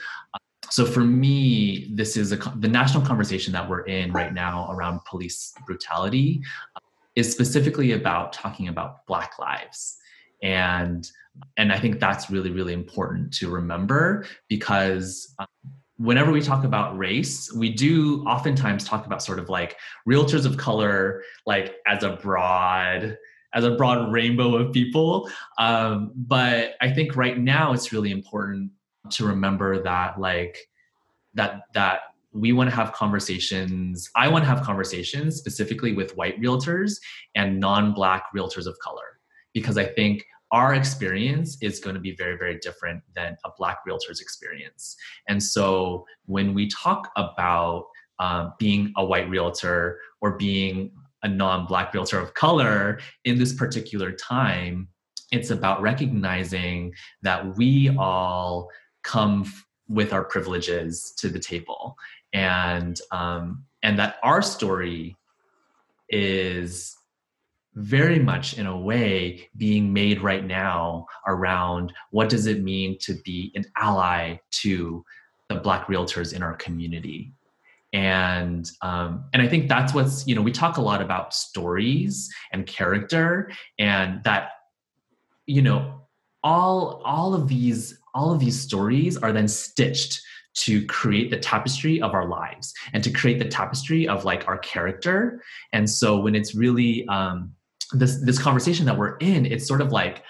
[0.71, 5.01] So for me, this is a, the national conversation that we're in right now around
[5.09, 6.43] police brutality
[6.75, 6.81] uh,
[7.15, 9.98] is specifically about talking about Black lives,
[10.43, 11.11] and
[11.57, 15.47] and I think that's really really important to remember because um,
[15.99, 19.77] whenever we talk about race, we do oftentimes talk about sort of like
[20.09, 23.19] realtors of color, like as a broad
[23.55, 25.31] as a broad rainbow of people.
[25.59, 28.71] Um, but I think right now it's really important
[29.11, 30.59] to remember that like
[31.35, 32.01] that that
[32.33, 34.11] we want to have conversations.
[34.15, 36.99] I want to have conversations specifically with white realtors
[37.35, 39.18] and non-black realtors of color
[39.55, 43.79] because I think our experience is going to be very very different than a black
[43.87, 44.97] realtor's experience.
[45.29, 47.87] And so when we talk about
[48.19, 50.91] um, being a white realtor or being
[51.23, 54.89] a non-black realtor of color in this particular time
[55.31, 58.69] it's about recognizing that we all
[59.03, 61.97] come f- with our privileges to the table.
[62.33, 65.17] And um, and that our story
[66.09, 66.97] is
[67.75, 73.15] very much in a way being made right now around what does it mean to
[73.25, 75.05] be an ally to
[75.49, 77.33] the black realtors in our community.
[77.95, 82.29] And um, and i think that's what's you know we talk a lot about stories
[82.53, 84.51] and character and that
[85.47, 86.03] you know
[86.45, 90.21] all all of these all of these stories are then stitched
[90.55, 94.59] to create the tapestry of our lives and to create the tapestry of like our
[94.59, 95.43] character.
[95.73, 97.53] And so when it's really um,
[97.93, 100.23] this this conversation that we're in it's sort of like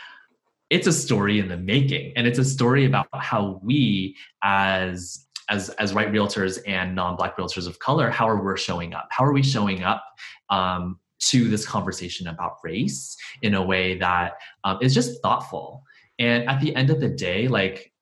[0.70, 5.70] it's a story in the making and it's a story about how we as as
[5.70, 9.08] as white realtors and non-black realtors of color how are we showing up?
[9.10, 10.04] How are we showing up
[10.50, 15.82] um, to this conversation about race in a way that um, is just thoughtful?
[16.18, 17.92] And at the end of the day like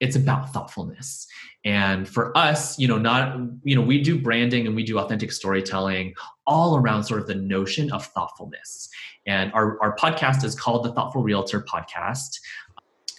[0.00, 1.26] it's about thoughtfulness
[1.66, 5.30] and for us you know not you know we do branding and we do authentic
[5.30, 6.14] storytelling
[6.46, 8.88] all around sort of the notion of thoughtfulness.
[9.26, 12.38] And our, our podcast is called the thoughtful realtor podcast.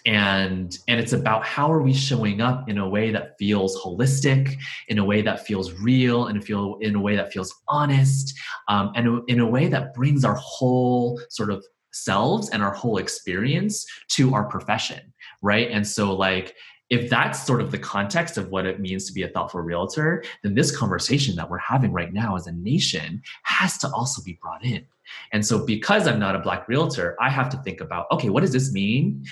[0.05, 4.55] And and it's about how are we showing up in a way that feels holistic
[4.87, 8.33] in a way that feels real and feel in a way that feels honest
[8.69, 12.99] um, and in a way that brings our whole sort of selves and our whole
[12.99, 15.69] experience to our profession right?
[15.71, 16.55] And so like
[16.89, 20.23] if that's sort of the context of what it means to be a thoughtful realtor,
[20.43, 24.39] then this conversation that we're having right now as a nation has to also be
[24.41, 24.85] brought in.
[25.31, 28.41] And so because I'm not a black realtor, I have to think about, okay, what
[28.41, 29.25] does this mean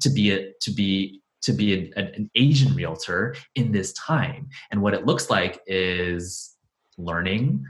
[0.00, 4.48] to be a, to be to be a, an Asian realtor in this time?
[4.70, 6.56] And what it looks like is
[6.96, 7.64] learning,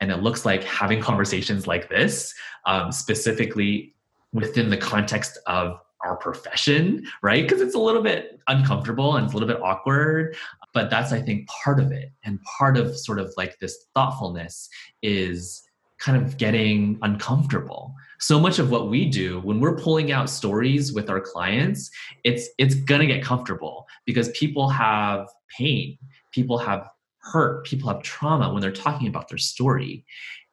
[0.00, 2.34] and it looks like having conversations like this,
[2.66, 3.94] um, specifically
[4.32, 7.42] within the context of our profession, right?
[7.42, 10.36] Because it's a little bit uncomfortable and it's a little bit awkward.
[10.72, 12.12] But that's, I think, part of it.
[12.24, 14.68] And part of sort of like this thoughtfulness
[15.02, 15.62] is
[15.98, 17.94] kind of getting uncomfortable.
[18.18, 21.90] So much of what we do when we're pulling out stories with our clients,
[22.24, 25.96] it's it's gonna get comfortable because people have pain,
[26.32, 26.88] people have
[27.18, 30.04] hurt, people have trauma when they're talking about their story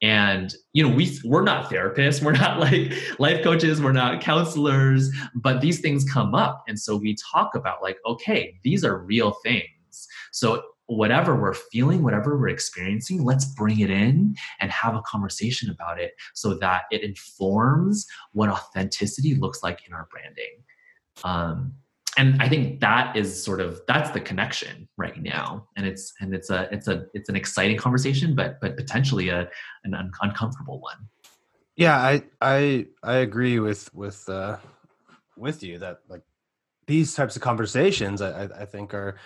[0.01, 5.11] and you know we we're not therapists we're not like life coaches we're not counselors
[5.35, 6.63] but these things come up.
[6.67, 10.07] And so we talk about like okay these are real things.
[10.31, 15.69] So whatever we're feeling whatever we're experiencing let's bring it in and have a conversation
[15.69, 20.63] about it so that it informs what authenticity looks like in our branding.
[21.23, 21.75] Um,
[22.17, 25.67] and i think that is sort of that's the connection right now.
[25.77, 29.49] And it's and it's a it's a it's an exciting conversation but but potentially a
[29.83, 30.97] an un- uncomfortable one.
[31.75, 34.57] Yeah i i i agree with with uh
[35.37, 36.21] with you that like
[36.87, 39.17] these types of conversations i i think are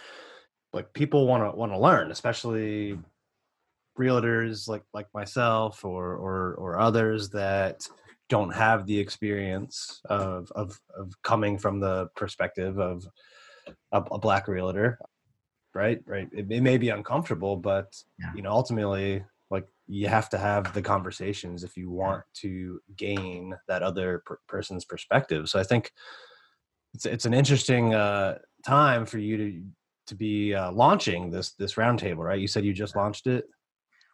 [0.73, 2.97] like people want to want to learn especially
[3.97, 7.87] realtors like like myself or or or others that
[8.29, 13.07] don't have the experience of of, of coming from the perspective of
[13.91, 14.97] a, a black realtor
[15.73, 15.99] right?
[16.05, 18.31] Right it, it, may be uncomfortable but yeah.
[18.35, 23.55] you know ultimately like you have to have the conversations if you want to gain
[23.67, 25.49] that other per- person's perspective.
[25.49, 25.91] So i think
[26.93, 29.63] it's it's an interesting uh time for you to
[30.07, 32.39] to be uh, launching this this roundtable right?
[32.39, 33.45] You said you just launched it?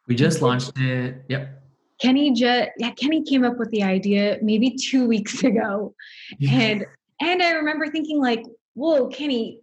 [0.07, 1.23] We just launched it.
[1.29, 1.61] Yep
[2.01, 5.93] Kenny just yeah, Kenny came up with the idea maybe two weeks ago.
[6.39, 6.51] Yeah.
[6.51, 6.85] And
[7.21, 9.59] and I remember thinking like, whoa, Kenny,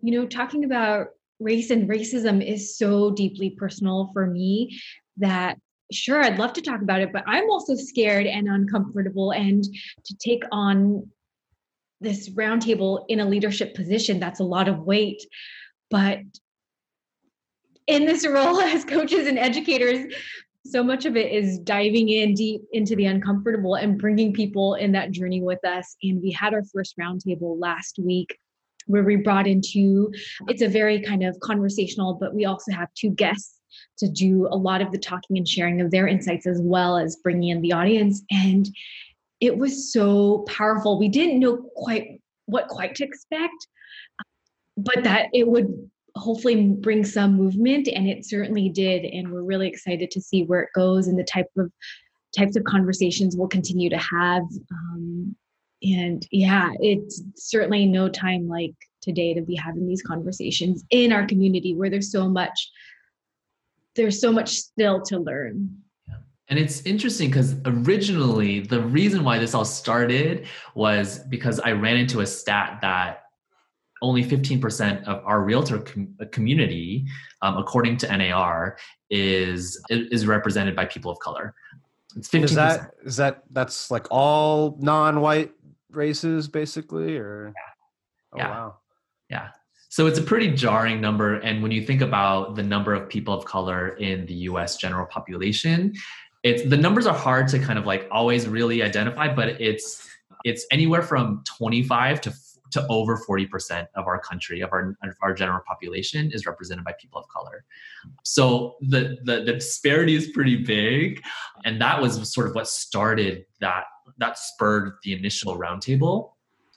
[0.00, 4.80] you know, talking about race and racism is so deeply personal for me
[5.18, 5.58] that
[5.92, 10.16] sure I'd love to talk about it, but I'm also scared and uncomfortable and to
[10.18, 11.08] take on
[12.00, 15.24] this roundtable in a leadership position, that's a lot of weight.
[15.90, 16.18] But
[17.86, 20.12] in this role as coaches and educators,
[20.70, 24.92] so much of it is diving in deep into the uncomfortable and bringing people in
[24.92, 25.96] that journey with us.
[26.02, 28.38] And we had our first roundtable last week
[28.86, 30.12] where we brought in two,
[30.48, 33.60] it's a very kind of conversational, but we also have two guests
[33.98, 37.16] to do a lot of the talking and sharing of their insights as well as
[37.16, 38.22] bringing in the audience.
[38.30, 38.68] And
[39.40, 40.98] it was so powerful.
[40.98, 43.66] We didn't know quite what quite to expect,
[44.76, 49.68] but that it would hopefully bring some movement and it certainly did and we're really
[49.68, 51.70] excited to see where it goes and the type of
[52.36, 54.42] types of conversations we'll continue to have
[54.72, 55.34] um,
[55.82, 61.26] and yeah it's certainly no time like today to be having these conversations in our
[61.26, 62.70] community where there's so much
[63.96, 65.74] there's so much still to learn.
[66.48, 70.46] And it's interesting because originally the reason why this all started
[70.76, 73.22] was because I ran into a stat that
[74.02, 77.06] only 15% of our realtor com- community,
[77.42, 78.76] um, according to NAR,
[79.10, 81.54] is is represented by people of color.
[82.16, 82.44] It's 15%.
[82.44, 85.52] Is that is that that's like all non-white
[85.90, 87.52] races basically, or?
[87.54, 87.62] Yeah.
[88.32, 88.50] Oh, yeah.
[88.50, 88.76] wow.
[89.30, 89.48] Yeah.
[89.88, 93.32] So it's a pretty jarring number, and when you think about the number of people
[93.32, 94.76] of color in the U.S.
[94.76, 95.94] general population,
[96.42, 100.06] it's the numbers are hard to kind of like always really identify, but it's
[100.44, 102.30] it's anywhere from 25 to
[102.72, 106.92] to over 40% of our country of our, of our general population is represented by
[107.00, 107.64] people of color
[108.22, 111.22] so the, the the disparity is pretty big
[111.64, 113.84] and that was sort of what started that
[114.18, 116.32] that spurred the initial roundtable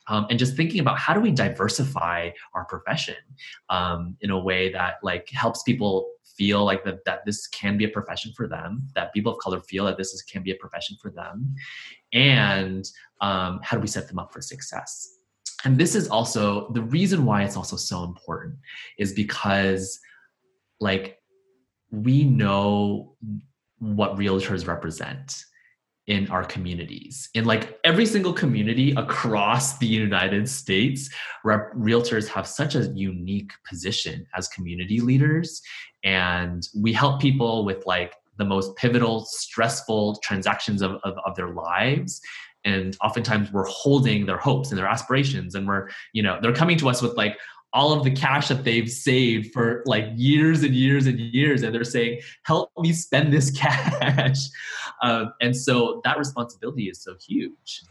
[0.10, 3.16] um, and just thinking about how do we diversify our profession
[3.70, 7.86] um, in a way that like helps people feel like that, that this can be
[7.86, 10.56] a profession for them, that people of color feel that this is, can be a
[10.56, 11.54] profession for them,
[12.14, 12.90] and
[13.22, 15.19] um, how do we set them up for success?
[15.66, 18.56] And this is also the reason why it's also so important
[18.98, 20.00] is because,
[20.80, 21.20] like,
[21.92, 23.16] we know
[23.80, 25.44] what realtors represent
[26.08, 27.30] in our communities.
[27.36, 31.10] In like every single community across the United States,
[31.46, 35.62] rep- realtors have such a unique position as community leaders.
[36.04, 41.50] And we help people with like the most pivotal, stressful transactions of, of, of their
[41.50, 42.22] lives
[42.66, 46.78] and oftentimes we're holding their hopes and their aspirations and we're you know they're coming
[46.78, 47.38] to us with like
[47.72, 51.74] all of the cash that they've saved for like years and years and years and
[51.74, 54.40] they're saying help me spend this cash.
[55.04, 57.84] Um, and so that responsibility is so huge.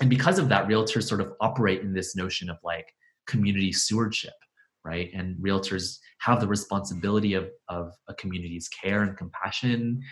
[0.00, 2.94] And because of that realtors sort of operate in this notion of like
[3.26, 4.32] community stewardship
[4.84, 5.10] right?
[5.12, 10.02] And realtors have the responsibility of, of a community's care and compassion.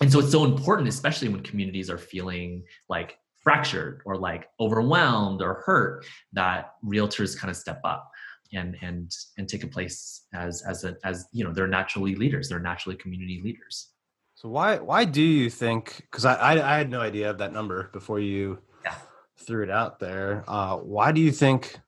[0.00, 5.42] And so it's so important especially when communities are feeling like fractured or like overwhelmed
[5.42, 8.10] or hurt that realtors kind of step up
[8.52, 12.48] and and and take a place as as a as you know they're naturally leaders
[12.48, 13.90] they're naturally community leaders
[14.34, 17.52] so why why do you think because I, I, I had no idea of that
[17.52, 18.94] number before you yeah.
[19.38, 21.78] threw it out there uh why do you think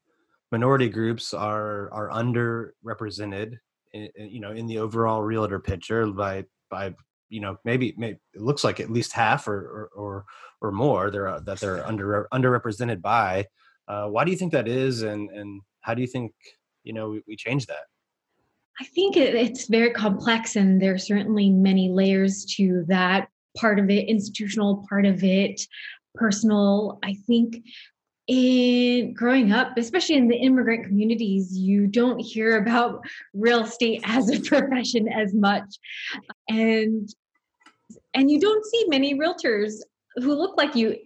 [0.50, 3.58] minority groups are are underrepresented
[3.92, 6.94] in, you know in the overall realtor picture by by
[7.32, 10.24] you know maybe, maybe it looks like at least half or or or,
[10.60, 13.46] or more uh, that they're under underrepresented by
[13.88, 16.32] uh, why do you think that is and and how do you think
[16.84, 17.86] you know we, we change that
[18.80, 23.78] i think it, it's very complex and there are certainly many layers to that part
[23.78, 25.60] of it institutional part of it
[26.14, 27.64] personal i think
[28.28, 33.04] in growing up, especially in the immigrant communities, you don't hear about
[33.34, 35.76] real estate as a profession as much.
[36.48, 37.08] And
[38.14, 39.74] and you don't see many realtors
[40.16, 40.96] who look like you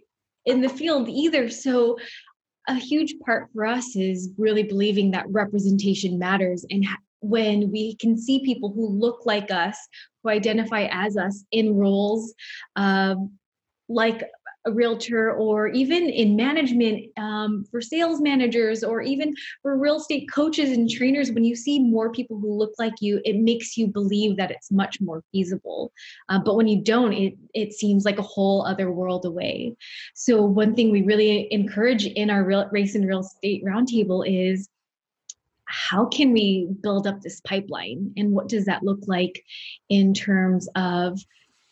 [0.45, 1.49] in the field either.
[1.49, 1.97] So
[2.67, 6.85] a huge part for us is really believing that representation matters and
[7.21, 9.77] when we can see people who look like us
[10.21, 12.33] who identify as us in roles
[12.75, 13.31] um,
[13.89, 14.23] like
[14.67, 20.29] a realtor or even in management um, for sales managers or even for real estate
[20.31, 23.87] coaches and trainers when you see more people who look like you it makes you
[23.87, 25.91] believe that it's much more feasible.
[26.29, 29.75] Uh, but when you don't it it seems like a whole other world away.
[30.13, 34.69] So one thing we really encourage in our real, race and real estate roundtable is
[35.67, 38.13] how can we build up this pipeline?
[38.17, 39.43] And what does that look like
[39.89, 41.19] in terms of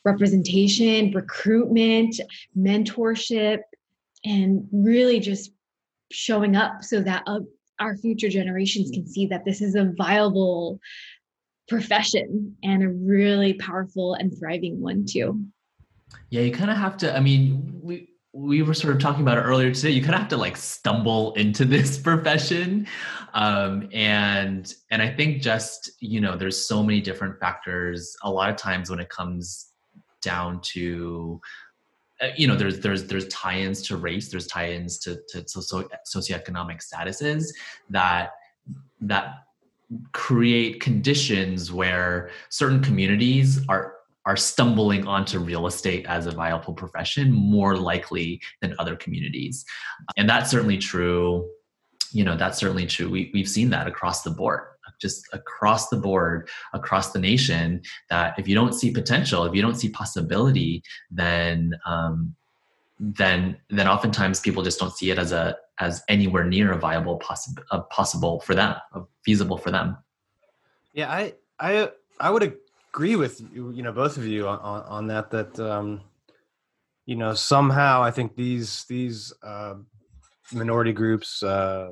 [0.05, 2.19] representation, recruitment,
[2.57, 3.59] mentorship,
[4.23, 5.51] and really just
[6.11, 7.39] showing up so that uh,
[7.79, 10.79] our future generations can see that this is a viable
[11.67, 15.43] profession and a really powerful and thriving one too.
[16.29, 17.15] Yeah, you kind of have to.
[17.15, 19.89] I mean, we we were sort of talking about it earlier today.
[19.89, 22.87] You kind of have to like stumble into this profession,
[23.33, 28.15] um, and and I think just you know, there's so many different factors.
[28.23, 29.71] A lot of times when it comes
[30.25, 31.39] down to
[32.21, 36.79] uh, you know there's there's there's tie-ins to race there's tie-ins to to socio- socioeconomic
[36.81, 37.45] statuses
[37.89, 38.31] that
[38.99, 39.43] that
[40.11, 43.93] create conditions where certain communities are
[44.25, 49.63] are stumbling onto real estate as a viable profession more likely than other communities.
[50.17, 51.47] And that's certainly true
[52.15, 53.09] you know that's certainly true.
[53.09, 54.61] We, we've seen that across the board
[54.99, 59.61] just across the board across the nation that if you don't see potential if you
[59.61, 62.35] don't see possibility then um,
[62.99, 67.17] then then oftentimes people just don't see it as a as anywhere near a viable
[67.17, 68.75] possible possible for them
[69.23, 69.97] feasible for them.
[70.93, 71.89] Yeah i i
[72.19, 76.01] i would agree with you, you know both of you on, on that that um
[77.05, 79.75] you know somehow i think these these uh
[80.53, 81.91] minority groups uh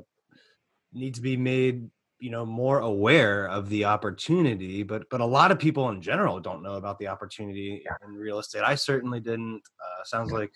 [0.94, 1.90] need to be made
[2.24, 6.40] you know more aware of the opportunity but but a lot of people in general
[6.40, 8.64] don't know about the opportunity in real estate.
[8.66, 10.54] I certainly didn't uh, sounds like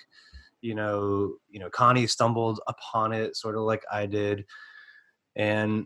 [0.62, 4.46] you know you know connie stumbled upon it sort of like i did
[5.36, 5.86] and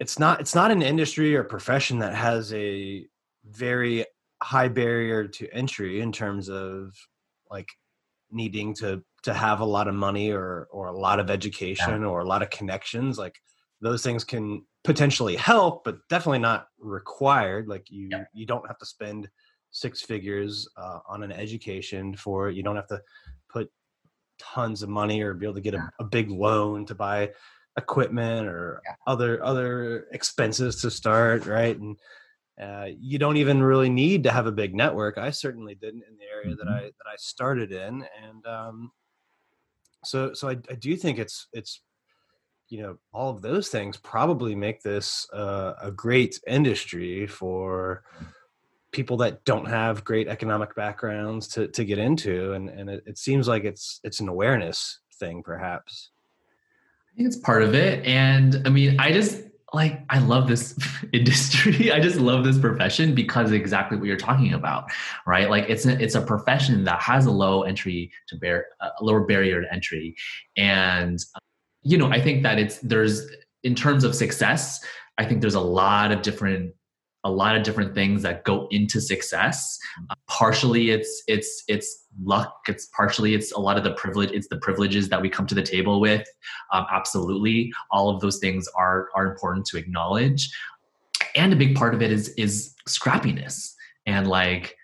[0.00, 3.06] it's not it's not an industry or profession that has a
[3.44, 4.04] very
[4.42, 6.92] high barrier to entry in terms of
[7.52, 7.68] like
[8.32, 12.08] needing to to have a lot of money or or a lot of education yeah.
[12.08, 13.36] or a lot of connections like
[13.80, 18.24] those things can potentially help but definitely not required like you yeah.
[18.32, 19.28] you don't have to spend
[19.72, 23.00] six figures uh, on an education for it you don't have to
[23.48, 23.70] put
[24.38, 27.30] tons of money or be able to get a, a big loan to buy
[27.76, 28.94] equipment or yeah.
[29.06, 31.96] other other expenses to start right and
[32.60, 36.16] uh, you don't even really need to have a big network i certainly didn't in
[36.16, 36.68] the area mm-hmm.
[36.68, 38.90] that i that i started in and um,
[40.04, 41.82] so so I, I do think it's it's
[42.70, 48.04] you know all of those things probably make this uh, a great industry for
[48.92, 53.18] people that don't have great economic backgrounds to, to get into and, and it, it
[53.18, 56.10] seems like it's it's an awareness thing perhaps.
[57.12, 59.42] I think it's part of it and i mean i just
[59.72, 60.78] like i love this
[61.12, 61.92] industry.
[61.92, 64.84] I just love this profession because exactly what you're talking about
[65.26, 65.50] right?
[65.50, 69.24] Like it's a, it's a profession that has a low entry to bear a lower
[69.24, 70.14] barrier to entry
[70.56, 71.18] and
[71.82, 73.26] you know i think that it's there's
[73.62, 74.84] in terms of success
[75.18, 76.72] i think there's a lot of different
[77.24, 79.78] a lot of different things that go into success.
[80.08, 82.60] Uh, partially it's it's it's luck.
[82.68, 85.54] It's partially it's a lot of the privilege it's the privileges that we come to
[85.54, 86.26] the table with.
[86.72, 90.50] Um, absolutely all of those things are are important to acknowledge.
[91.36, 93.74] And a big part of it is is scrappiness.
[94.06, 94.76] And like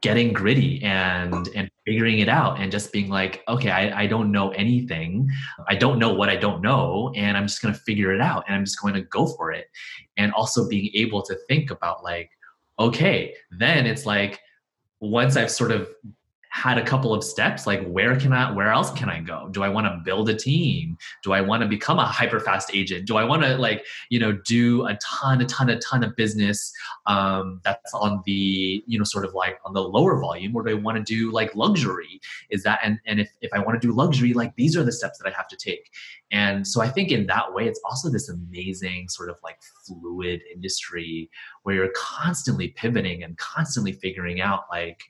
[0.00, 4.30] getting gritty and and figuring it out and just being like okay I, I don't
[4.30, 5.30] know anything.
[5.68, 8.44] I don't know what i don't know and i'm just going to figure it out
[8.46, 9.66] and i'm just going to go for it.
[10.16, 12.30] And also being able to think about like
[12.78, 14.40] okay then it's like
[15.00, 15.88] once i've sort of
[16.52, 19.48] had a couple of steps like where can i where else can i go?
[19.52, 20.98] Do i want to build a team?
[21.22, 23.06] Do i want to become a hyper fast agent?
[23.06, 26.14] Do i want to like you know do a ton a ton a ton of
[26.14, 26.70] business
[27.06, 30.70] um, that's on the you know sort of like on the lower volume or do
[30.70, 32.20] i want to do like luxury?
[32.50, 34.92] Is that and and if, if i want to do luxury like these are the
[34.92, 35.90] steps that i have to take.
[36.32, 40.42] And so i think in that way it's also this amazing sort of like fluid
[40.54, 41.30] industry
[41.62, 45.02] where you're constantly pivoting and constantly figuring out like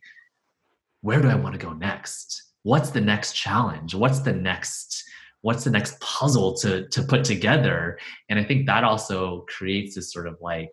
[1.02, 2.42] where do I want to go next?
[2.62, 3.94] What's the next challenge?
[3.94, 5.04] What's the next
[5.42, 7.98] what's the next puzzle to to put together?
[8.28, 10.72] And I think that also creates this sort of like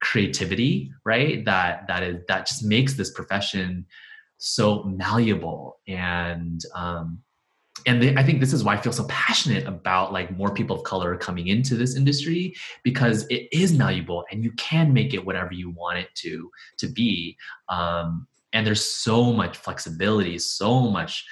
[0.00, 1.44] creativity, right?
[1.44, 3.86] That that is that just makes this profession
[4.38, 7.18] so malleable and um
[7.86, 10.76] and they, i think this is why i feel so passionate about like more people
[10.76, 12.54] of color coming into this industry
[12.84, 16.86] because it is malleable and you can make it whatever you want it to to
[16.86, 17.36] be
[17.68, 18.28] um,
[18.58, 21.24] and there's so much flexibility so much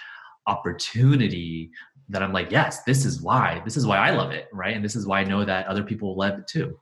[0.47, 1.70] opportunity
[2.09, 4.77] that i'm like yes this is why this is why i love it right?
[4.77, 6.79] And this is why i know that other people love it too.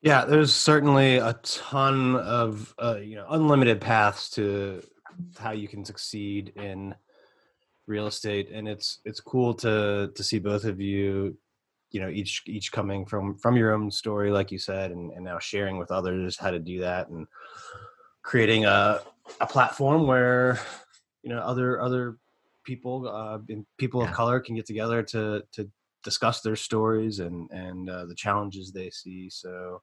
[0.00, 4.80] Yeah there's certainly a ton of uh, you know unlimited paths to
[5.38, 6.94] how you can succeed in
[7.86, 8.50] real estate.
[8.50, 11.36] And it's it's cool to to see both of you
[11.90, 15.24] you know each each coming from from your own story like you said and, and
[15.24, 17.26] now sharing with others how to do that and
[18.22, 19.00] creating a
[19.40, 20.58] a platform where
[21.22, 22.16] you know other other
[22.64, 23.38] people uh,
[23.78, 24.08] people yeah.
[24.08, 25.70] of color can get together to to
[26.02, 29.28] discuss their stories and and uh, the challenges they see.
[29.30, 29.82] So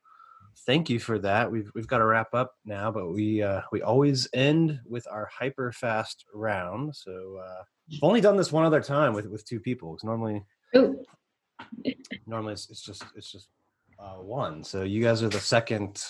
[0.66, 1.52] thank you for that.
[1.52, 5.30] We've we've got to wrap up now, but we uh, we always end with our
[5.32, 6.96] hyper fast round.
[6.96, 9.92] So uh, I've only done this one other time with with two people.
[9.94, 10.44] Because normally,
[10.76, 11.04] Ooh.
[12.28, 13.48] normally it's, it's just it's just
[14.00, 14.64] uh, one.
[14.64, 16.04] So you guys are the second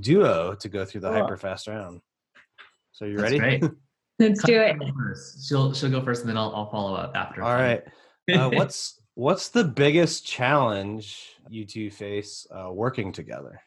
[0.00, 1.20] duo to go through the cool.
[1.20, 2.00] hyper fast round.
[2.94, 3.38] So you ready?
[3.40, 3.64] Great.
[4.20, 4.76] Let's do it.
[5.44, 7.42] She'll she'll go first, and then I'll I'll follow up after.
[7.42, 7.82] All right.
[8.32, 13.60] Uh, what's what's the biggest challenge you two face uh, working together?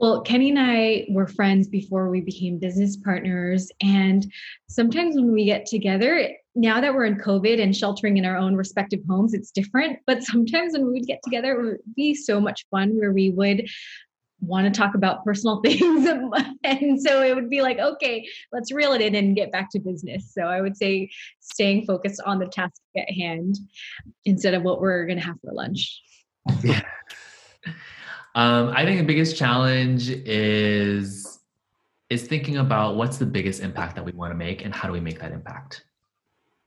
[0.00, 3.72] Well, Kenny and I were friends before we became business partners.
[3.82, 4.32] And
[4.68, 8.54] sometimes when we get together, now that we're in COVID and sheltering in our own
[8.54, 9.98] respective homes, it's different.
[10.06, 13.30] But sometimes when we would get together, it would be so much fun where we
[13.30, 13.68] would
[14.40, 16.08] want to talk about personal things.
[16.64, 19.80] and so it would be like, okay, let's reel it in and get back to
[19.80, 20.32] business.
[20.32, 21.10] So I would say
[21.40, 23.56] staying focused on the task at hand
[24.24, 26.00] instead of what we're going to have for lunch.
[26.62, 26.82] Yeah.
[28.34, 31.40] Um, I think the biggest challenge is
[32.08, 34.92] is thinking about what's the biggest impact that we want to make and how do
[34.92, 35.84] we make that impact.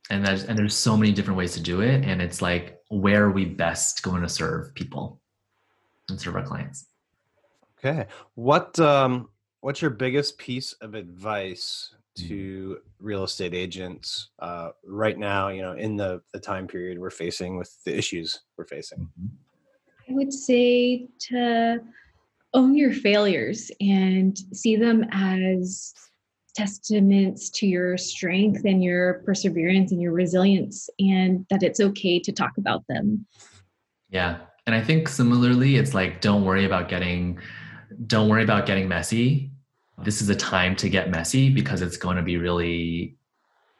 [0.09, 3.23] And there's and there's so many different ways to do it, and it's like where
[3.23, 5.21] are we best going to serve people
[6.09, 6.87] and serve our clients.
[7.83, 8.05] Okay,
[8.35, 9.29] what um,
[9.61, 15.47] what's your biggest piece of advice to real estate agents uh, right now?
[15.47, 18.99] You know, in the the time period we're facing with the issues we're facing.
[18.99, 20.11] Mm-hmm.
[20.11, 21.79] I would say to
[22.53, 25.93] own your failures and see them as
[26.53, 32.31] testaments to your strength and your perseverance and your resilience, and that it's okay to
[32.31, 33.25] talk about them.
[34.09, 34.39] Yeah.
[34.67, 37.39] And I think similarly, it's like, don't worry about getting,
[38.07, 39.51] don't worry about getting messy.
[40.03, 43.17] This is a time to get messy because it's going to be really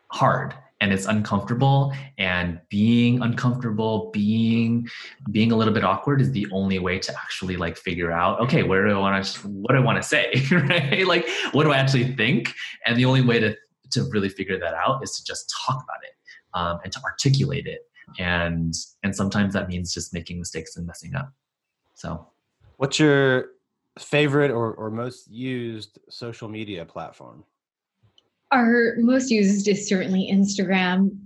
[0.09, 1.93] hard and it's uncomfortable.
[2.17, 4.88] And being uncomfortable being
[5.32, 8.63] being a little bit awkward is the only way to actually like figure out okay
[8.63, 11.07] where do i want to what do i want to say right?
[11.07, 12.53] Like what do i actually think?
[12.86, 13.55] And the only way to
[13.91, 16.15] to really figure that out is to just talk about it
[16.53, 17.82] um, and to articulate it.
[18.19, 21.32] And and sometimes that means just making mistakes and messing up.
[21.93, 22.28] So.
[22.78, 23.49] What's your
[23.99, 27.43] favorite or, or most used social media platform
[28.51, 31.17] our most used is certainly Instagram.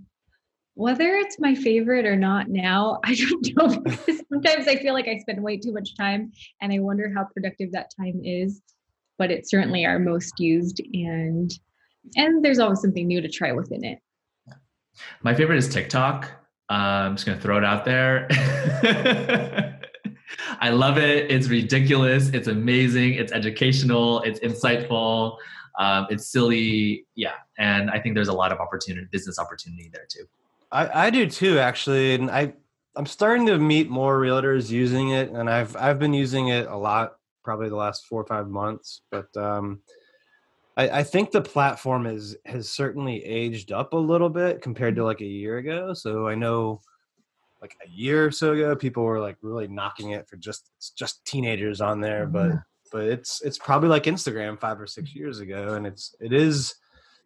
[0.76, 3.84] Whether it's my favorite or not now, I don't know.
[4.30, 7.72] Sometimes I feel like I spend way too much time and I wonder how productive
[7.72, 8.62] that time is.
[9.18, 11.52] But it's certainly our most used and
[12.16, 14.00] and there's always something new to try within it.
[15.24, 16.30] My favorite is TikTok.
[16.70, 18.28] Uh, I'm just gonna throw it out there.
[20.60, 21.32] I love it.
[21.32, 22.30] It's ridiculous.
[22.30, 23.16] It's amazing.
[23.16, 24.22] It's educational.
[24.22, 25.38] It's insightful.
[25.78, 30.06] Um, it's silly, yeah, and I think there's a lot of opportunity, business opportunity there
[30.08, 30.26] too.
[30.72, 32.54] I, I do too, actually, and I
[32.96, 36.78] I'm starting to meet more realtors using it, and I've I've been using it a
[36.78, 39.02] lot, probably the last four or five months.
[39.12, 39.82] But um,
[40.78, 45.04] I, I think the platform is has certainly aged up a little bit compared to
[45.04, 45.94] like a year ago.
[45.94, 46.82] So I know
[47.66, 50.92] like a year or so ago, people were like really knocking it for just it's
[50.92, 52.58] just teenagers on there, but mm-hmm
[52.92, 56.76] but it's it's probably like Instagram five or six years ago, and it's it is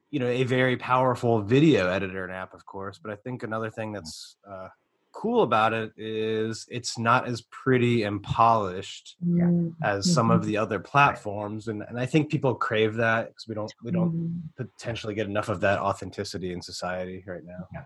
[0.09, 2.97] you know a very powerful video editor and app, of course.
[2.97, 4.69] But I think another thing that's uh,
[5.11, 9.69] cool about it is it's not as pretty and polished mm-hmm.
[9.83, 10.49] as some of mm-hmm.
[10.49, 14.11] the other platforms, and and I think people crave that because we don't we don't
[14.11, 14.63] mm-hmm.
[14.63, 17.67] potentially get enough of that authenticity in society right now.
[17.73, 17.83] Yeah.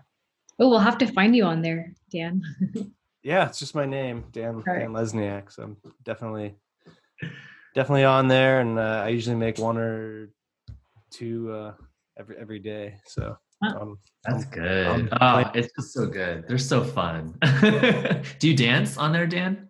[0.58, 2.42] Oh, we'll have to find you on there, Dan.
[3.22, 4.80] yeah, it's just my name, Dan right.
[4.80, 5.50] Dan Lesniak.
[5.52, 6.54] So I'm definitely
[7.74, 10.30] definitely on there, and uh, I usually make one or
[11.10, 11.72] two uh,
[12.16, 12.96] every every day.
[13.06, 14.86] So um, that's good.
[14.86, 16.46] Um, oh, it's just so good.
[16.46, 17.36] They're so fun.
[18.38, 19.68] Do you dance on there, Dan?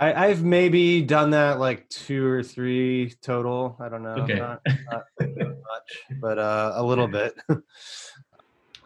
[0.00, 3.76] I, have maybe done that like two or three total.
[3.80, 4.10] I don't know.
[4.10, 4.34] Okay.
[4.34, 4.60] Not,
[4.92, 7.36] not much, but uh, a little bit.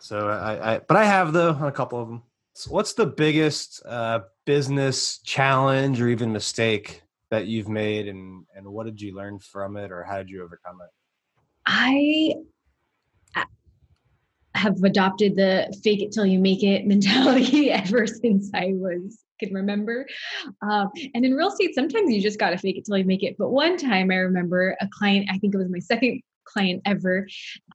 [0.02, 2.22] So I, I, but I have though on a couple of them.
[2.54, 8.66] So what's the biggest uh, business challenge or even mistake that you've made and and
[8.66, 10.90] what did you learn from it or how did you overcome it?
[11.66, 12.34] I
[14.54, 19.54] have adopted the fake it till you make it mentality ever since i was can
[19.54, 20.06] remember.
[20.60, 23.24] Um, and in real estate sometimes you just got to fake it till you make
[23.24, 23.36] it.
[23.38, 27.26] But one time i remember a client i think it was my second client ever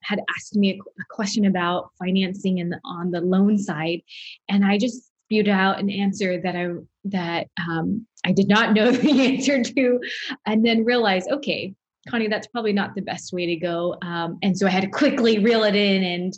[0.03, 4.01] had asked me a, a question about financing and on the loan side
[4.49, 6.70] and i just spewed out an answer that I
[7.03, 9.99] that um, I did not know the answer to,
[10.45, 11.74] and then realized, okay,
[12.09, 13.97] Connie, that's probably not the best way to go.
[14.01, 16.34] Um, and so I had to quickly reel it in and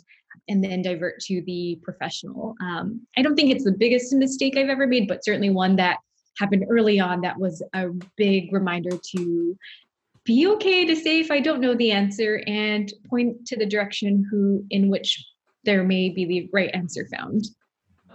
[0.48, 2.56] and then divert to the professional.
[2.60, 5.98] Um, I don't think it's the biggest mistake I've ever made, but certainly one that
[6.38, 9.56] happened early on that was a big reminder to
[10.24, 14.26] be okay to say if I don't know the answer and point to the direction
[14.30, 15.24] who in which
[15.64, 17.44] there may be the right answer found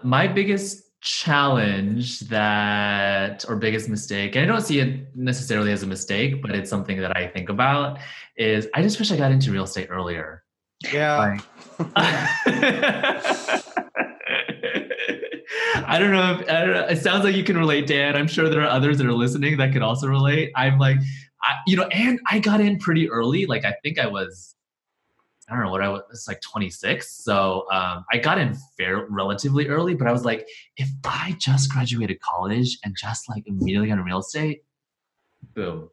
[0.04, 5.88] my biggest challenge that or biggest mistake and i don't see it necessarily as a
[5.88, 8.00] mistake but it's something that i think about
[8.38, 10.44] is i just wish i got into real estate earlier
[10.92, 11.42] yeah like,
[15.88, 18.16] I don't know if I don't know, it sounds like you can relate, Dan.
[18.16, 20.52] I'm sure there are others that are listening that could also relate.
[20.56, 20.98] I'm like,
[21.46, 23.46] I, you know, and I got in pretty early.
[23.46, 24.56] Like I think I was,
[25.48, 27.24] I don't know what I was, it's like 26.
[27.24, 31.72] So um, I got in fair relatively early, but I was like, if I just
[31.72, 34.64] graduated college and just like immediately in real estate,
[35.54, 35.90] boom.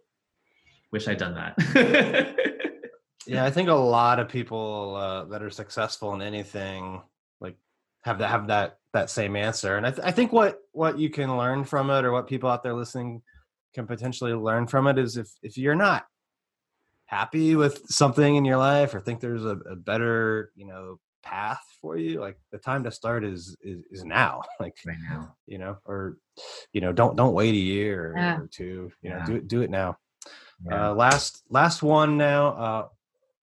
[0.90, 2.36] Wish I'd done that.
[3.26, 7.00] yeah, I think a lot of people uh, that are successful in anything
[7.40, 7.56] like
[8.02, 11.08] have that have that that same answer, and I, th- I think what what you
[11.08, 13.22] can learn from it, or what people out there listening
[13.74, 16.06] can potentially learn from it, is if if you're not
[17.06, 21.62] happy with something in your life, or think there's a, a better you know path
[21.80, 25.58] for you, like the time to start is is, is now, like right now, you
[25.58, 26.16] know, or
[26.72, 28.38] you know, don't don't wait a year or, Yeah.
[28.38, 29.26] or two, you know, Yeah.
[29.26, 29.98] do it do it now.
[30.66, 30.90] Yeah.
[30.90, 32.46] Uh, last last one now.
[32.48, 32.88] Uh,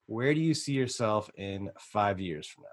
[0.08, 2.70] where do you see yourself in five years from now?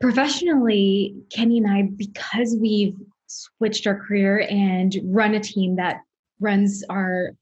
[0.00, 2.96] professionally, Kenny and I, because we've
[3.26, 6.00] switched our career and run a team that
[6.40, 7.32] runs our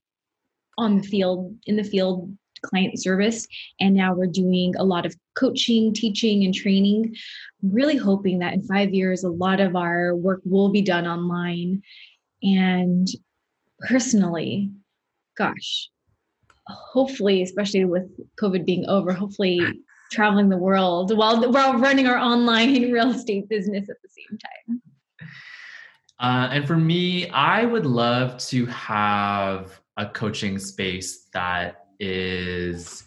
[0.76, 2.32] on the field, in the field
[2.62, 3.46] client service,
[3.80, 7.14] and now we're doing a lot of coaching, teaching, and training.
[7.62, 11.82] Really hoping that in five years, a lot of our work will be done online.
[12.42, 13.08] And
[13.80, 14.70] personally,
[15.36, 15.90] gosh,
[16.66, 18.08] hopefully, especially with
[18.40, 19.60] COVID being over, hopefully
[20.10, 24.82] traveling the world while while running our online real estate business at the same time.
[26.20, 33.04] Uh, and for me, I would love to have a coaching space that is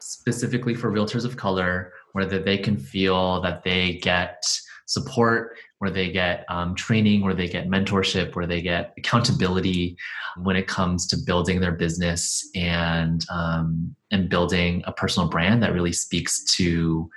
[0.00, 4.44] specifically for realtors of color, where they can feel that they get
[4.86, 9.96] support, where they get um, training, where they get mentorship, where they get accountability
[10.36, 15.72] when it comes to building their business and um, and building a personal brand that
[15.72, 17.08] really speaks to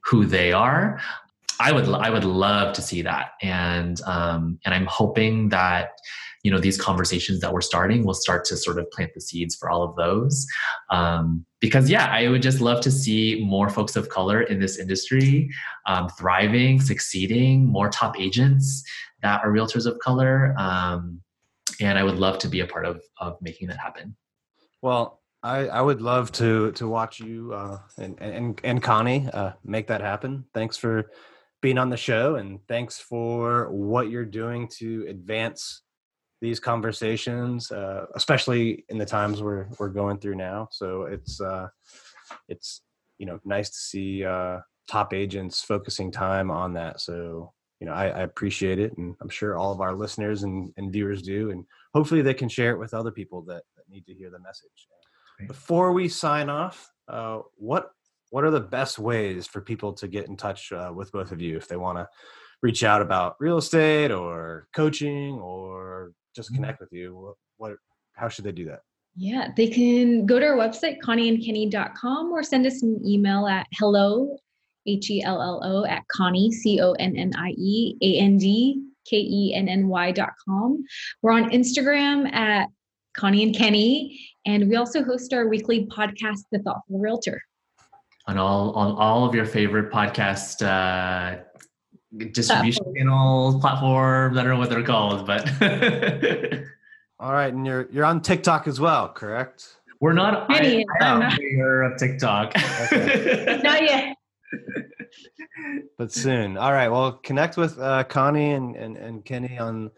[0.00, 1.00] who they are.
[1.60, 5.90] I would I would love to see that, and um, and I'm hoping that
[6.42, 9.56] you know these conversations that we're starting will start to sort of plant the seeds
[9.56, 10.46] for all of those.
[10.90, 14.78] Um, because yeah, I would just love to see more folks of color in this
[14.78, 15.50] industry
[15.86, 18.84] um, thriving, succeeding, more top agents
[19.22, 21.20] that are realtors of color, um,
[21.80, 24.16] and I would love to be a part of of making that happen.
[24.82, 29.52] Well, I, I would love to to watch you uh, and, and and Connie uh,
[29.64, 30.44] make that happen.
[30.52, 31.10] Thanks for
[31.66, 35.82] being on the show, and thanks for what you're doing to advance
[36.40, 40.68] these conversations, uh, especially in the times we're we're going through now.
[40.70, 41.66] So it's uh,
[42.48, 42.82] it's
[43.18, 47.00] you know nice to see uh, top agents focusing time on that.
[47.00, 50.72] So you know I, I appreciate it, and I'm sure all of our listeners and,
[50.76, 54.06] and viewers do, and hopefully they can share it with other people that, that need
[54.06, 54.86] to hear the message.
[55.48, 57.90] Before we sign off, uh, what
[58.30, 61.40] what are the best ways for people to get in touch uh, with both of
[61.40, 62.08] you if they want to
[62.62, 66.56] reach out about real estate or coaching or just Mhm.
[66.56, 67.14] connect with you?
[67.16, 67.76] What, what
[68.14, 68.80] how should they do that?
[69.14, 74.36] Yeah, they can go to our website, connieandkenny.com, or send us an email at hello,
[74.86, 80.82] H E L L O, at Connie, c-o-n-n-i-e a-n-d k-e-n-n-y dot com
[81.22, 82.68] We're on Instagram at
[83.16, 87.40] Connie and Kenny, and we also host our weekly podcast, The Thoughtful Realtor.
[88.26, 91.42] On all on all of your favorite podcast uh,
[92.32, 92.96] distribution Platforms.
[92.96, 94.38] channels, platforms.
[94.38, 95.48] I don't know what they're called, but
[97.18, 99.76] All right, and you're you're on TikTok as well, correct?
[100.00, 100.50] we're not.
[100.50, 102.54] I, Kenny, I I'm aware of TikTok.
[103.62, 104.16] Not yet.
[105.96, 106.58] But soon.
[106.58, 106.88] All right.
[106.88, 109.90] Well, connect with uh, Connie and, and and Kenny on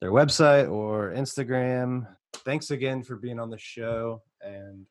[0.00, 2.06] their website or Instagram.
[2.44, 4.84] Thanks again for being on the show, and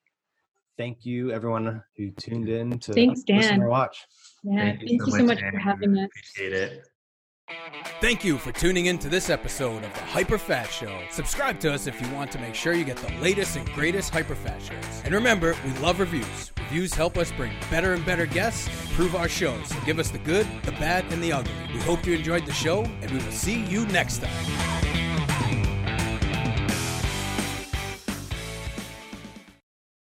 [0.77, 3.63] thank you everyone who tuned in to Thanks, listen Dan.
[3.63, 4.05] or watch.
[4.43, 6.05] Yeah, thank, you so much for having us.
[6.05, 6.83] Appreciate it.
[8.01, 10.99] Thank you for tuning in to this episode of the Hyper Fast Show.
[11.11, 14.11] Subscribe to us if you want to make sure you get the latest and greatest
[14.11, 15.01] Hyper Fast shows.
[15.05, 16.51] And remember, we love reviews.
[16.57, 19.69] Reviews help us bring better and better guests and improve our shows.
[19.69, 21.53] So give us the good, the bad, and the ugly.
[21.73, 24.96] We hope you enjoyed the show, and we will see you next time.